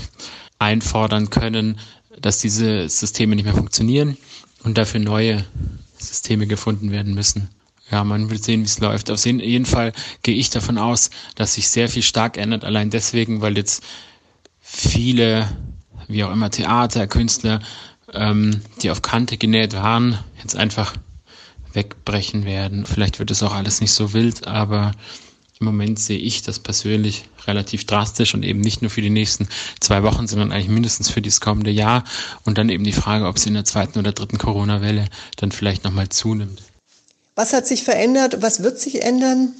[0.59, 1.79] einfordern können,
[2.21, 4.17] dass diese Systeme nicht mehr funktionieren
[4.63, 5.43] und dafür neue
[6.01, 7.49] Systeme gefunden werden müssen.
[7.91, 9.09] Ja, man will sehen, wie es läuft.
[9.11, 9.91] Auf jeden Fall
[10.23, 13.83] gehe ich davon aus, dass sich sehr viel stark ändert, allein deswegen, weil jetzt
[14.61, 15.49] viele,
[16.07, 17.59] wie auch immer, Theater, Künstler,
[18.13, 20.93] ähm, die auf Kante genäht waren, jetzt einfach
[21.73, 22.85] wegbrechen werden.
[22.85, 24.91] Vielleicht wird es auch alles nicht so wild, aber
[25.61, 29.47] Im Moment sehe ich das persönlich relativ drastisch und eben nicht nur für die nächsten
[29.79, 32.03] zwei Wochen, sondern eigentlich mindestens für das kommende Jahr.
[32.45, 35.83] Und dann eben die Frage, ob es in der zweiten oder dritten Corona-Welle dann vielleicht
[35.83, 36.61] nochmal zunimmt.
[37.35, 38.41] Was hat sich verändert?
[38.41, 39.53] Was wird sich ändern?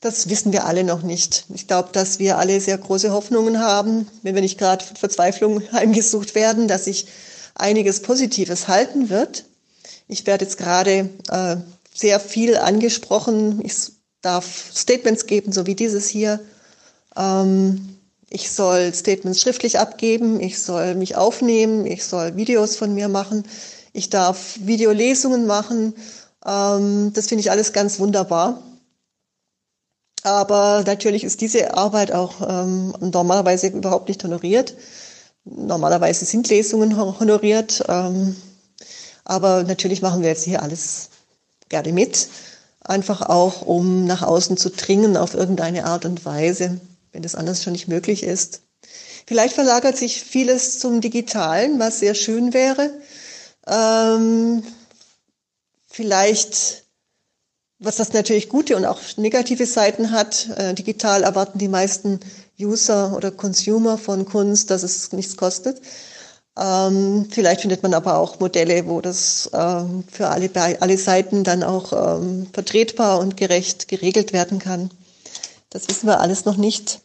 [0.00, 1.46] Das wissen wir alle noch nicht.
[1.54, 6.34] Ich glaube, dass wir alle sehr große Hoffnungen haben, wenn wir nicht gerade Verzweiflung heimgesucht
[6.34, 7.06] werden, dass sich
[7.54, 9.44] einiges Positives halten wird.
[10.08, 11.56] Ich werde jetzt gerade äh,
[11.94, 13.60] sehr viel angesprochen.
[13.64, 13.74] Ich
[14.20, 16.40] darf Statements geben, so wie dieses hier.
[17.16, 17.96] Ähm,
[18.28, 23.44] ich soll Statements schriftlich abgeben, ich soll mich aufnehmen, ich soll Videos von mir machen,
[23.92, 25.94] ich darf Videolesungen machen.
[26.44, 28.62] Ähm, das finde ich alles ganz wunderbar.
[30.22, 34.74] Aber natürlich ist diese Arbeit auch ähm, normalerweise überhaupt nicht honoriert.
[35.44, 37.84] Normalerweise sind Lesungen honoriert.
[37.88, 38.34] Ähm,
[39.24, 41.10] aber natürlich machen wir jetzt hier alles
[41.68, 42.28] gerne mit.
[42.80, 46.80] Einfach auch, um nach außen zu dringen auf irgendeine Art und Weise,
[47.16, 48.60] wenn das anders schon nicht möglich ist.
[49.26, 52.90] Vielleicht verlagert sich vieles zum Digitalen, was sehr schön wäre.
[53.66, 54.62] Ähm,
[55.88, 56.84] vielleicht
[57.78, 60.48] was das natürlich gute und auch negative Seiten hat.
[60.56, 62.20] Äh, digital erwarten die meisten
[62.58, 65.80] User oder Consumer von Kunst, dass es nichts kostet.
[66.58, 70.50] Ähm, vielleicht findet man aber auch Modelle, wo das ähm, für alle,
[70.80, 74.90] alle Seiten dann auch ähm, vertretbar und gerecht geregelt werden kann.
[75.68, 77.00] Das wissen wir alles noch nicht.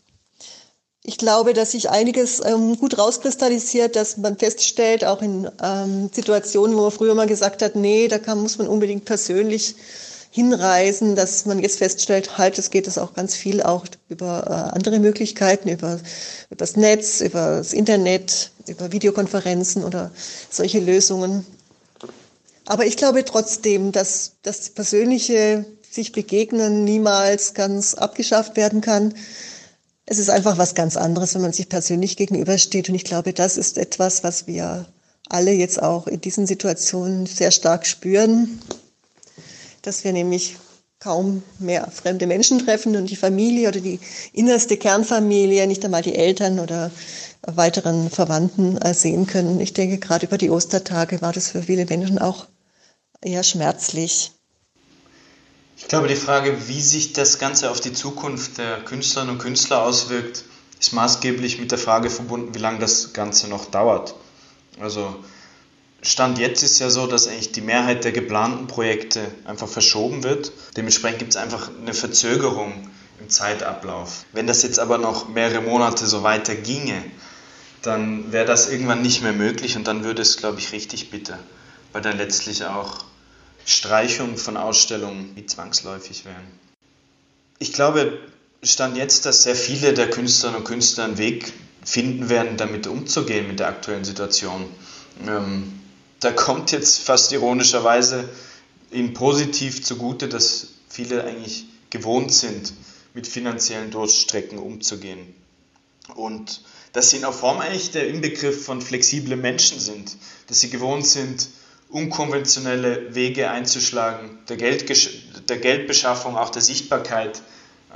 [1.04, 6.78] Ich glaube, dass sich einiges ähm, gut rauskristallisiert, dass man feststellt, auch in ähm, Situationen,
[6.78, 9.76] wo man früher mal gesagt hat, nee, da kann, muss man unbedingt persönlich
[10.30, 14.76] hinreisen, dass man jetzt feststellt, halt, es geht es auch ganz viel auch über äh,
[14.76, 15.96] andere Möglichkeiten, über,
[16.50, 20.12] über das Netz, über das Internet, über Videokonferenzen oder
[20.50, 21.46] solche Lösungen.
[22.66, 29.14] Aber ich glaube trotzdem, dass das persönliche sich begegnen niemals ganz abgeschafft werden kann.
[30.12, 32.90] Es ist einfach was ganz anderes, wenn man sich persönlich gegenübersteht.
[32.90, 34.86] Und ich glaube, das ist etwas, was wir
[35.30, 38.60] alle jetzt auch in diesen Situationen sehr stark spüren
[39.82, 40.58] dass wir nämlich
[41.00, 44.00] kaum mehr fremde Menschen treffen und die Familie oder die
[44.34, 46.92] innerste Kernfamilie, nicht einmal die Eltern oder
[47.42, 49.60] weiteren Verwandten äh, sehen können.
[49.60, 52.46] Ich denke, gerade über die Ostertage war das für viele Menschen auch
[53.22, 54.32] eher schmerzlich.
[55.82, 59.84] Ich glaube, die Frage, wie sich das Ganze auf die Zukunft der Künstlerinnen und Künstler
[59.84, 60.46] auswirkt,
[60.80, 64.16] ist maßgeblich mit der Frage verbunden, wie lange das Ganze noch dauert.
[64.80, 65.16] Also
[66.02, 70.52] Stand jetzt ist ja so, dass eigentlich die Mehrheit der geplanten Projekte einfach verschoben wird.
[70.78, 74.26] Dementsprechend gibt es einfach eine Verzögerung im Zeitablauf.
[74.32, 77.04] Wenn das jetzt aber noch mehrere Monate so weiter ginge,
[77.82, 81.38] dann wäre das irgendwann nicht mehr möglich und dann würde es, glaube ich, richtig bitter,
[81.92, 83.04] weil dann letztlich auch
[83.66, 86.48] Streichungen von Ausstellungen wie zwangsläufig wären.
[87.60, 88.20] Ich glaube,
[88.64, 91.54] stand jetzt, dass sehr viele der Künstlerinnen und Künstler einen Weg
[91.84, 94.66] finden werden, damit umzugehen mit der aktuellen Situation.
[95.28, 95.80] Ähm,
[96.20, 98.30] da kommt jetzt fast ironischerweise
[98.92, 102.74] ihnen positiv zugute, dass viele eigentlich gewohnt sind,
[103.14, 105.34] mit finanziellen Durststrecken umzugehen.
[106.16, 106.62] Und
[106.94, 110.16] dass sie in der Form eigentlich der Inbegriff von flexiblen Menschen sind,
[110.48, 111.48] dass sie gewohnt sind,
[111.92, 115.10] unkonventionelle Wege einzuschlagen, der, Geldgesch
[115.48, 117.42] der Geldbeschaffung, auch der Sichtbarkeit.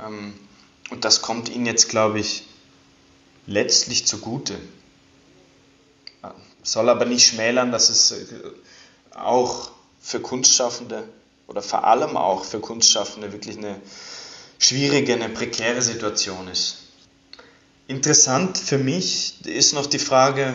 [0.04, 0.34] Ähm,
[0.90, 2.44] und das kommt ihnen jetzt, glaube ich,
[3.46, 4.54] letztlich zugute
[6.66, 8.24] soll aber nicht schmälern, dass es äh,
[9.14, 9.70] auch
[10.00, 11.04] für Kunstschaffende
[11.46, 13.80] oder vor allem auch für Kunstschaffende wirklich eine
[14.58, 16.78] schwierige, eine prekäre Situation ist.
[17.86, 20.54] Interessant für mich ist noch die Frage,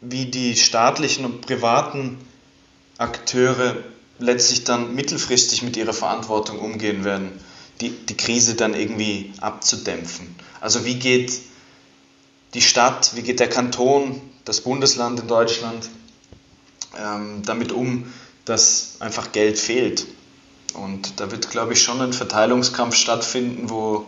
[0.00, 2.18] wie die staatlichen und privaten
[3.02, 3.76] Akteure
[4.18, 7.30] letztlich dann mittelfristig mit ihrer Verantwortung umgehen werden,
[7.80, 10.34] die, die Krise dann irgendwie abzudämpfen.
[10.60, 11.32] Also wie geht
[12.54, 15.88] die Stadt, wie geht der Kanton, das Bundesland in Deutschland
[16.98, 18.12] ähm, damit um,
[18.44, 20.06] dass einfach Geld fehlt.
[20.74, 24.06] Und da wird, glaube ich, schon ein Verteilungskampf stattfinden, wo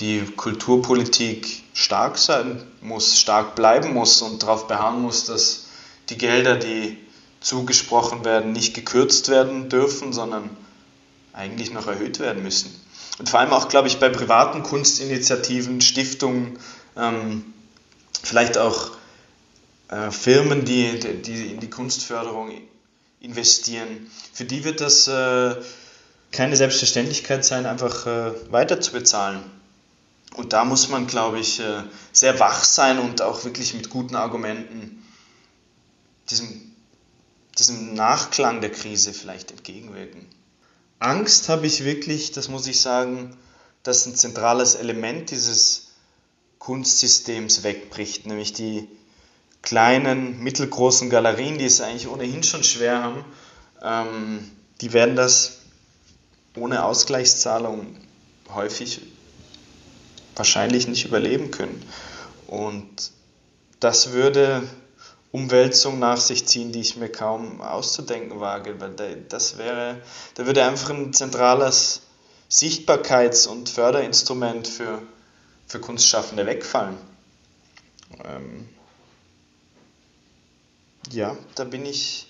[0.00, 5.66] die Kulturpolitik stark sein muss, stark bleiben muss und darauf beharren muss, dass
[6.08, 6.96] die Gelder, die
[7.40, 10.50] zugesprochen werden, nicht gekürzt werden dürfen, sondern
[11.32, 12.74] eigentlich noch erhöht werden müssen.
[13.18, 16.58] Und vor allem auch, glaube ich, bei privaten Kunstinitiativen, Stiftungen,
[16.96, 17.44] ähm,
[18.22, 18.92] vielleicht auch
[19.88, 22.52] äh, Firmen, die, die in die Kunstförderung
[23.20, 25.56] investieren, für die wird das äh,
[26.32, 29.42] keine Selbstverständlichkeit sein, einfach äh, weiter zu bezahlen.
[30.36, 31.82] Und da muss man, glaube ich, äh,
[32.12, 35.04] sehr wach sein und auch wirklich mit guten Argumenten
[36.30, 36.69] diesem,
[37.60, 40.26] diesem Nachklang der Krise vielleicht entgegenwirken.
[40.98, 43.36] Angst habe ich wirklich, das muss ich sagen,
[43.82, 45.92] dass ein zentrales Element dieses
[46.58, 48.88] Kunstsystems wegbricht, nämlich die
[49.62, 53.24] kleinen, mittelgroßen Galerien, die es eigentlich ohnehin schon schwer haben,
[53.82, 54.50] ähm,
[54.80, 55.58] die werden das
[56.56, 57.96] ohne Ausgleichszahlung
[58.54, 59.00] häufig
[60.36, 61.82] wahrscheinlich nicht überleben können.
[62.46, 63.12] Und
[63.78, 64.68] das würde
[65.32, 68.94] Umwälzung nach sich ziehen, die ich mir kaum auszudenken wage, weil
[69.28, 70.00] das wäre,
[70.34, 72.02] da würde einfach ein zentrales
[72.50, 75.00] Sichtbarkeits- und Förderinstrument für,
[75.68, 76.96] für Kunstschaffende wegfallen.
[78.24, 78.68] Ähm,
[81.12, 82.26] ja, da bin ich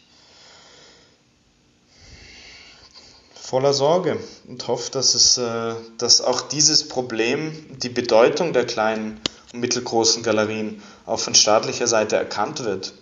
[3.35, 9.21] voller Sorge und hoffe, dass, es, äh, dass auch dieses Problem, die Bedeutung der kleinen
[9.53, 12.93] mittelgroßen Galerien auch von staatlicher Seite erkannt wird.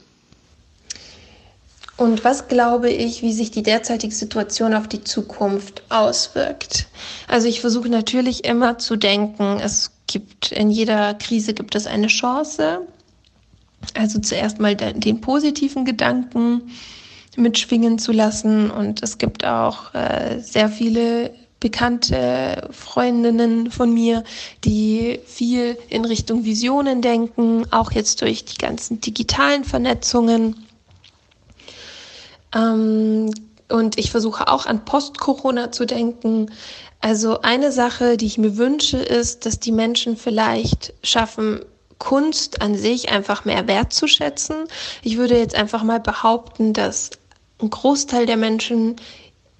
[1.96, 6.86] Und was glaube ich, wie sich die derzeitige Situation auf die Zukunft auswirkt?
[7.26, 12.06] Also ich versuche natürlich immer zu denken, es gibt in jeder Krise gibt es eine
[12.06, 12.86] Chance.
[13.94, 16.70] Also zuerst mal den, den positiven Gedanken,
[17.36, 18.70] mitschwingen zu lassen.
[18.70, 24.22] Und es gibt auch äh, sehr viele bekannte Freundinnen von mir,
[24.64, 30.66] die viel in Richtung Visionen denken, auch jetzt durch die ganzen digitalen Vernetzungen.
[32.54, 33.30] Ähm,
[33.68, 36.50] und ich versuche auch an Post-Corona zu denken.
[37.00, 41.60] Also eine Sache, die ich mir wünsche, ist, dass die Menschen vielleicht schaffen,
[41.98, 44.68] Kunst an sich einfach mehr wertzuschätzen.
[45.02, 47.10] Ich würde jetzt einfach mal behaupten, dass
[47.60, 48.96] ein Großteil der Menschen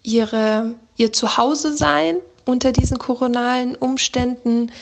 [0.02, 4.72] ihre, ihr Zuhause sein unter diesen koronalen Umständen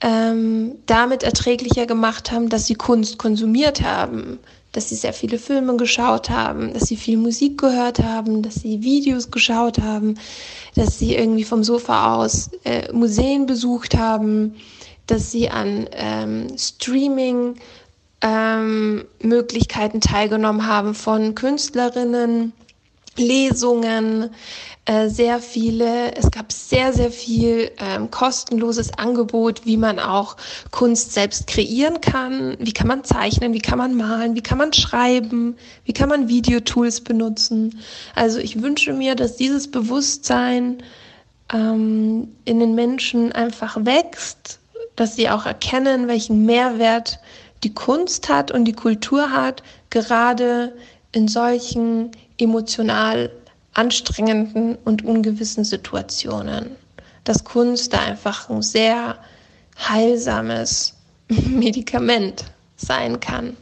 [0.00, 4.38] ähm, damit erträglicher gemacht haben, dass sie Kunst konsumiert haben,
[4.72, 8.82] dass sie sehr viele Filme geschaut haben, dass sie viel Musik gehört haben, dass sie
[8.82, 10.18] Videos geschaut haben,
[10.74, 14.54] dass sie irgendwie vom Sofa aus äh, Museen besucht haben,
[15.06, 17.54] dass sie an ähm, Streaming
[18.20, 22.52] ähm, Möglichkeiten teilgenommen haben von Künstlerinnen,
[23.18, 24.30] Lesungen,
[24.86, 30.36] äh, sehr viele, es gab sehr, sehr viel ähm, kostenloses Angebot, wie man auch
[30.70, 34.72] Kunst selbst kreieren kann, wie kann man zeichnen, wie kann man malen, wie kann man
[34.72, 37.80] schreiben, wie kann man Videotools benutzen.
[38.14, 40.82] Also ich wünsche mir, dass dieses Bewusstsein
[41.52, 44.60] ähm, in den Menschen einfach wächst,
[44.94, 47.18] dass sie auch erkennen, welchen Mehrwert
[47.64, 50.76] die Kunst hat und die Kultur hat, gerade
[51.10, 53.30] in solchen emotional
[53.74, 56.76] anstrengenden und ungewissen Situationen.
[57.24, 59.16] Dass Kunst da einfach ein sehr
[59.78, 60.94] heilsames
[61.28, 62.44] Medikament
[62.76, 63.56] sein kann.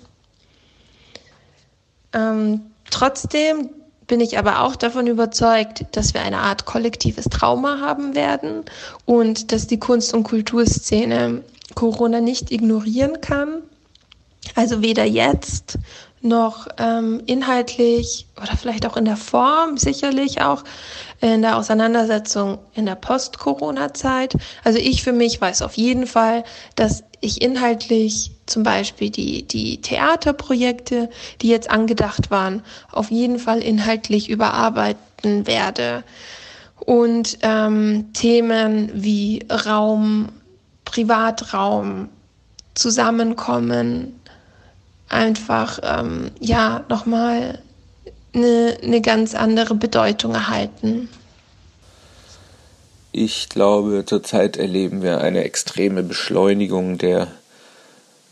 [2.12, 2.60] Ähm,
[2.90, 3.70] trotzdem
[4.06, 8.64] bin ich aber auch davon überzeugt, dass wir eine Art kollektives Trauma haben werden
[9.06, 11.42] und dass die Kunst- und Kulturszene
[11.74, 13.62] Corona nicht ignorieren kann
[14.54, 15.78] also weder jetzt
[16.24, 20.64] noch ähm, inhaltlich oder vielleicht auch in der Form, sicherlich auch
[21.20, 24.34] in der Auseinandersetzung in der Post-Corona-Zeit.
[24.64, 26.44] Also ich für mich weiß auf jeden Fall,
[26.76, 31.08] dass ich inhaltlich zum Beispiel die, die Theaterprojekte,
[31.40, 36.04] die jetzt angedacht waren, auf jeden Fall inhaltlich überarbeiten werde.
[36.80, 40.28] Und ähm, Themen wie Raum,
[40.84, 42.08] Privatraum,
[42.74, 44.20] Zusammenkommen,
[45.14, 47.60] einfach ähm, ja nochmal
[48.34, 51.08] eine, eine ganz andere Bedeutung erhalten.
[53.12, 57.28] Ich glaube, zurzeit erleben wir eine extreme Beschleunigung der,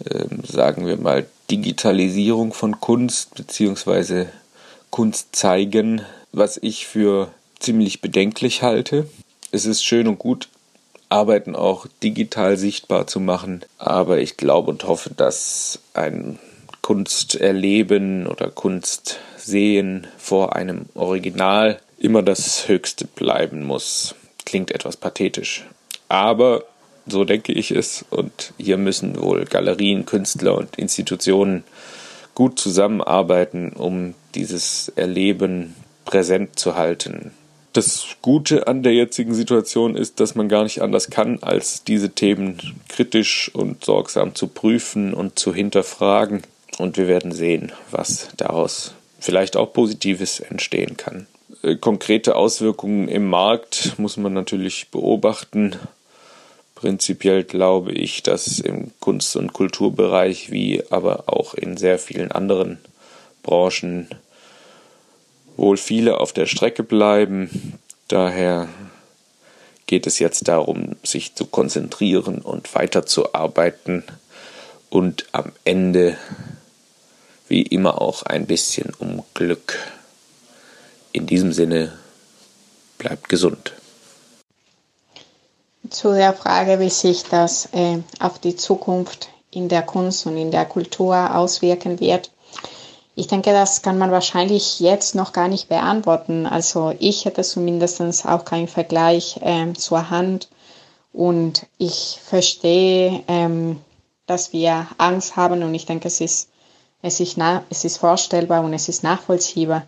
[0.04, 4.26] äh, sagen wir mal, Digitalisierung von Kunst bzw.
[4.90, 6.02] Kunst zeigen,
[6.32, 7.28] was ich für
[7.60, 9.06] ziemlich bedenklich halte.
[9.52, 10.48] Es ist schön und gut,
[11.10, 16.38] Arbeiten auch digital sichtbar zu machen, aber ich glaube und hoffe, dass ein
[16.82, 24.14] Kunst erleben oder Kunst sehen vor einem Original immer das Höchste bleiben muss.
[24.44, 25.64] Klingt etwas pathetisch.
[26.08, 26.64] Aber
[27.06, 28.04] so denke ich es.
[28.10, 31.64] Und hier müssen wohl Galerien, Künstler und Institutionen
[32.34, 35.74] gut zusammenarbeiten, um dieses Erleben
[36.04, 37.32] präsent zu halten.
[37.72, 42.10] Das Gute an der jetzigen Situation ist, dass man gar nicht anders kann, als diese
[42.10, 42.58] Themen
[42.88, 46.42] kritisch und sorgsam zu prüfen und zu hinterfragen.
[46.82, 51.28] Und wir werden sehen, was daraus vielleicht auch Positives entstehen kann.
[51.62, 55.76] Äh, konkrete Auswirkungen im Markt muss man natürlich beobachten.
[56.74, 62.78] Prinzipiell glaube ich, dass im Kunst- und Kulturbereich wie aber auch in sehr vielen anderen
[63.44, 64.08] Branchen
[65.56, 67.78] wohl viele auf der Strecke bleiben.
[68.08, 68.68] Daher
[69.86, 74.02] geht es jetzt darum, sich zu konzentrieren und weiterzuarbeiten
[74.92, 76.18] und am Ende,
[77.52, 79.78] wie immer, auch ein bisschen um Glück.
[81.12, 81.92] In diesem Sinne,
[82.96, 83.74] bleibt gesund.
[85.90, 90.50] Zu der Frage, wie sich das äh, auf die Zukunft in der Kunst und in
[90.50, 92.30] der Kultur auswirken wird.
[93.16, 96.46] Ich denke, das kann man wahrscheinlich jetzt noch gar nicht beantworten.
[96.46, 100.48] Also ich hätte zumindest auch keinen Vergleich ähm, zur Hand.
[101.12, 103.78] Und ich verstehe, ähm,
[104.24, 106.48] dass wir Angst haben und ich denke, es ist,
[107.02, 107.36] es, ist
[107.68, 109.82] es ist vorstellbar und es ist nachvollziehbar,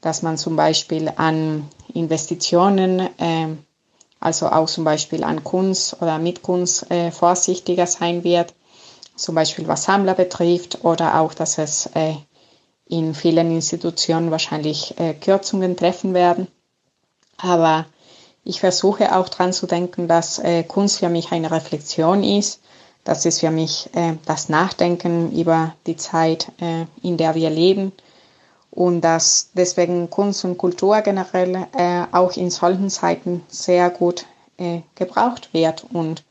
[0.00, 3.64] dass man zum Beispiel an Investitionen, ähm,
[4.20, 8.54] also auch zum Beispiel an Kunst oder mit Kunst äh, vorsichtiger sein wird,
[9.14, 12.14] zum Beispiel was Sammler betrifft oder auch, dass es äh,
[12.88, 16.48] in vielen Institutionen wahrscheinlich äh, Kürzungen treffen werden.
[17.38, 17.86] Aber
[18.44, 22.60] ich versuche auch dran zu denken, dass äh, Kunst für mich eine Reflexion ist.
[23.06, 27.92] Das ist für mich äh, das Nachdenken über die Zeit, äh, in der wir leben.
[28.72, 34.26] Und dass deswegen Kunst und Kultur generell äh, auch in solchen Zeiten sehr gut
[34.58, 35.86] äh, gebraucht wird.
[35.92, 36.24] Und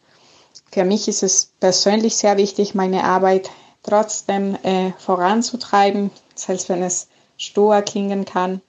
[0.69, 3.49] für mich ist es persönlich sehr wichtig, meine Arbeit
[3.81, 7.07] trotzdem äh, voranzutreiben, selbst wenn es
[7.37, 8.59] stur klingen kann.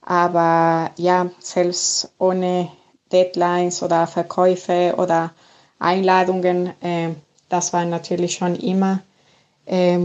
[0.00, 2.70] Aber ja, selbst ohne
[3.12, 5.34] Deadlines oder Verkäufe oder
[5.78, 7.10] Einladungen, äh,
[7.52, 9.02] das waren natürlich schon immer
[9.66, 9.98] äh,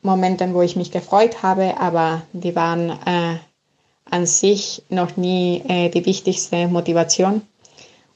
[0.00, 3.36] Momente, wo ich mich gefreut habe, aber die waren äh,
[4.10, 7.42] an sich noch nie äh, die wichtigste Motivation.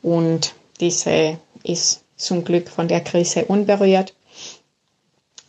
[0.02, 4.14] Und diese ist zum Glück von der Krise unberührt.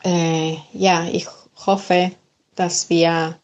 [0.03, 1.27] Äh, ja, ich
[1.65, 2.11] hoffe,
[2.55, 3.37] dass wir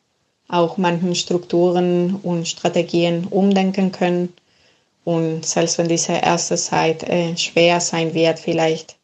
[0.49, 4.33] auch manchen Strukturen und Strategien umdenken können.
[5.05, 8.97] Und selbst wenn diese erste Zeit äh, schwer sein wird, vielleicht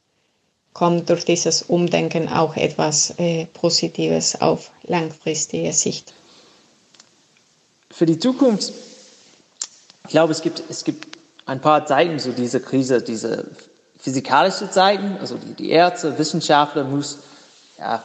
[0.74, 6.14] kommt durch dieses Umdenken auch etwas äh, Positives auf langfristige Sicht.
[7.90, 8.74] Für die Zukunft,
[10.06, 13.52] ich glaube, es gibt, es gibt ein paar Zeiten zu dieser Krise, diese
[13.98, 17.20] physikalische Zeiten, also die, die Ärzte, Wissenschaftler müssen
[17.78, 18.04] ja,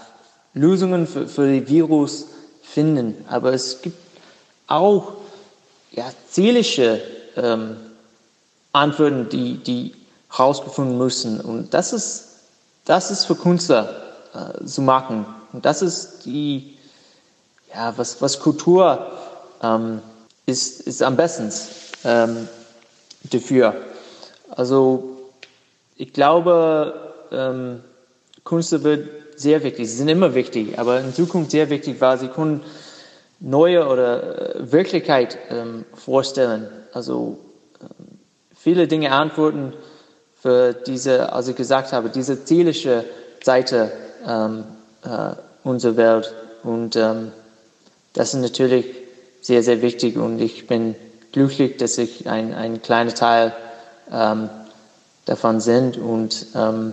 [0.54, 2.26] Lösungen für, für den Virus
[2.62, 3.24] finden.
[3.28, 3.98] Aber es gibt
[4.66, 5.12] auch
[5.92, 7.00] ja, seelische
[7.36, 7.76] ähm,
[8.72, 9.94] Antworten, die, die
[10.30, 11.40] herausgefunden müssen.
[11.40, 12.25] Und das ist,
[12.86, 15.26] das ist für Künstler äh, zu machen.
[15.52, 16.78] Und das ist die,
[17.74, 19.06] ja, was, was Kultur
[19.62, 20.00] ähm,
[20.46, 21.52] ist, ist am besten
[22.04, 22.48] ähm,
[23.24, 23.74] dafür.
[24.50, 25.18] Also
[25.96, 26.94] ich glaube,
[27.32, 27.80] ähm,
[28.44, 29.90] Künstler wird sehr wichtig.
[29.90, 32.62] Sie sind immer wichtig, aber in Zukunft sehr wichtig, weil sie können
[33.40, 36.68] neue oder äh, Wirklichkeit ähm, vorstellen.
[36.92, 37.38] Also
[37.80, 38.18] ähm,
[38.54, 39.72] viele Dinge antworten
[40.46, 43.04] für diese, also gesagt habe, diese seelische
[43.42, 43.90] Seite
[44.24, 44.62] ähm,
[45.02, 45.34] äh,
[45.64, 46.32] unserer Welt.
[46.62, 47.32] Und ähm,
[48.12, 48.86] das ist natürlich
[49.40, 50.16] sehr, sehr wichtig.
[50.16, 50.94] Und ich bin
[51.32, 53.56] glücklich, dass ich ein, ein kleiner Teil
[54.12, 54.48] ähm,
[55.24, 55.98] davon sind.
[55.98, 56.92] Und ähm,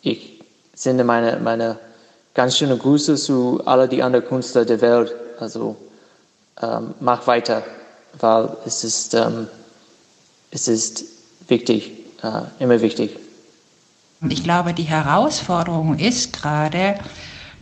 [0.00, 0.42] ich
[0.74, 1.76] sende meine, meine
[2.32, 5.14] ganz schöne Grüße zu all die anderen Künstler der Welt.
[5.38, 5.76] Also
[6.62, 7.62] ähm, mach weiter,
[8.18, 9.46] weil es ist, ähm,
[10.50, 11.04] es ist
[11.48, 11.95] wichtig,
[12.58, 13.16] immer wichtig.
[14.28, 16.98] Ich glaube, die Herausforderung ist gerade,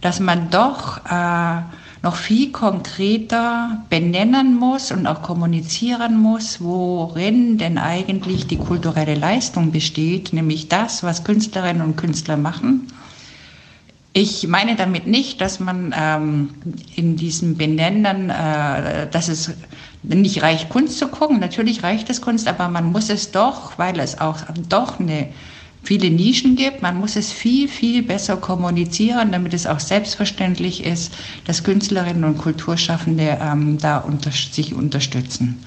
[0.01, 1.63] dass man doch äh,
[2.03, 9.73] noch viel konkreter benennen muss und auch kommunizieren muss, worin denn eigentlich die kulturelle Leistung
[9.73, 12.87] besteht, nämlich das, was Künstlerinnen und Künstler machen
[14.17, 16.51] ich meine damit nicht, dass man ähm,
[16.95, 19.53] in diesem Benennen, äh, dass es
[20.05, 21.41] nicht reicht, Kunst zu gucken.
[21.41, 24.39] Natürlich reicht es Kunst, aber man muss es doch, weil es auch
[24.69, 25.29] doch eine,
[25.83, 31.13] viele Nischen gibt, man muss es viel, viel besser kommunizieren, damit es auch selbstverständlich ist,
[31.45, 35.61] dass Künstlerinnen und Kulturschaffende ähm, da unter, sich unterstützen.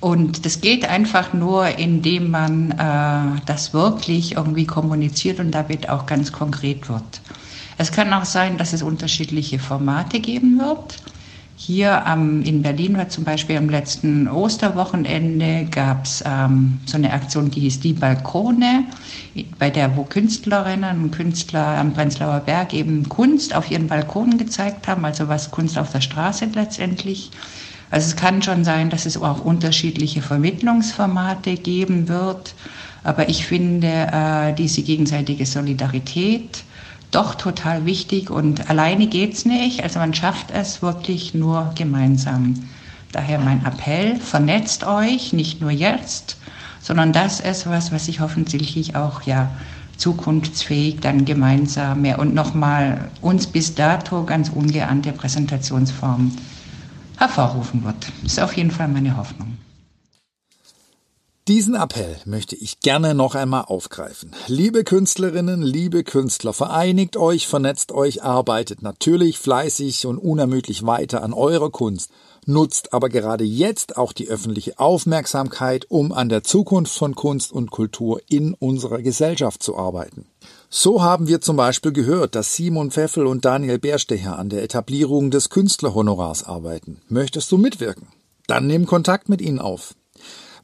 [0.00, 6.06] Und das geht einfach nur, indem man äh, das wirklich irgendwie kommuniziert und damit auch
[6.06, 7.20] ganz konkret wird.
[7.78, 10.96] Es kann auch sein, dass es unterschiedliche Formate geben wird.
[11.56, 17.12] Hier ähm, in Berlin war zum Beispiel am letzten Osterwochenende gab es ähm, so eine
[17.12, 18.84] Aktion, die hieß Die Balkone,
[19.58, 24.86] bei der wo Künstlerinnen und Künstler am Prenzlauer Berg eben Kunst auf ihren Balkonen gezeigt
[24.86, 27.30] haben, also was Kunst auf der Straße letztendlich.
[27.90, 32.54] Also es kann schon sein, dass es auch unterschiedliche Vermittlungsformate geben wird.
[33.02, 36.64] Aber ich finde äh, diese gegenseitige Solidarität
[37.10, 39.82] doch total wichtig und alleine geht's nicht.
[39.82, 42.54] Also man schafft es wirklich nur gemeinsam.
[43.12, 46.36] Daher mein Appell, vernetzt euch, nicht nur jetzt,
[46.82, 49.50] sondern das ist was, was sich hoffentlich auch ja
[49.96, 56.36] zukunftsfähig dann gemeinsame und nochmal uns bis dato ganz ungeahnte Präsentationsformen
[57.16, 58.12] hervorrufen wird.
[58.24, 59.56] Ist auf jeden Fall meine Hoffnung.
[61.48, 64.32] Diesen Appell möchte ich gerne noch einmal aufgreifen.
[64.48, 71.32] Liebe Künstlerinnen, liebe Künstler, vereinigt euch, vernetzt euch, arbeitet natürlich fleißig und unermüdlich weiter an
[71.32, 72.10] eurer Kunst,
[72.44, 77.70] nutzt aber gerade jetzt auch die öffentliche Aufmerksamkeit, um an der Zukunft von Kunst und
[77.70, 80.26] Kultur in unserer Gesellschaft zu arbeiten.
[80.68, 85.30] So haben wir zum Beispiel gehört, dass Simon Pfeffel und Daniel Bärstecher an der Etablierung
[85.30, 87.00] des Künstlerhonorars arbeiten.
[87.08, 88.08] Möchtest du mitwirken?
[88.46, 89.94] Dann nimm Kontakt mit ihnen auf.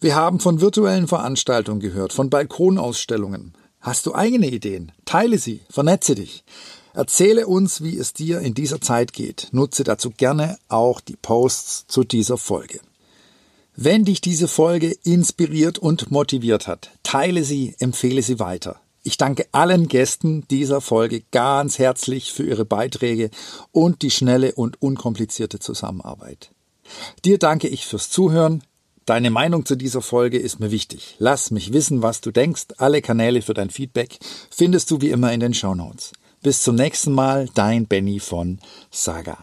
[0.05, 3.55] Wir haben von virtuellen Veranstaltungen gehört, von Balkonausstellungen.
[3.81, 4.93] Hast du eigene Ideen?
[5.07, 6.45] Teile sie, vernetze dich.
[6.93, 9.49] Erzähle uns, wie es dir in dieser Zeit geht.
[9.53, 12.81] Nutze dazu gerne auch die Posts zu dieser Folge.
[13.77, 18.79] Wenn dich diese Folge inspiriert und motiviert hat, teile sie, empfehle sie weiter.
[19.05, 23.31] Ich danke allen Gästen dieser Folge ganz herzlich für ihre Beiträge
[23.73, 26.51] und die schnelle und unkomplizierte Zusammenarbeit.
[27.25, 28.63] Dir danke ich fürs Zuhören.
[29.07, 31.17] Deine Meinung zu dieser Folge ist mir wichtig.
[31.19, 32.69] Lass mich wissen, was du denkst.
[32.79, 34.19] Alle Kanäle für dein Feedback
[34.51, 36.13] findest du wie immer in den Show Notes.
[36.43, 38.59] Bis zum nächsten Mal, dein Benny von
[38.91, 39.37] Saga.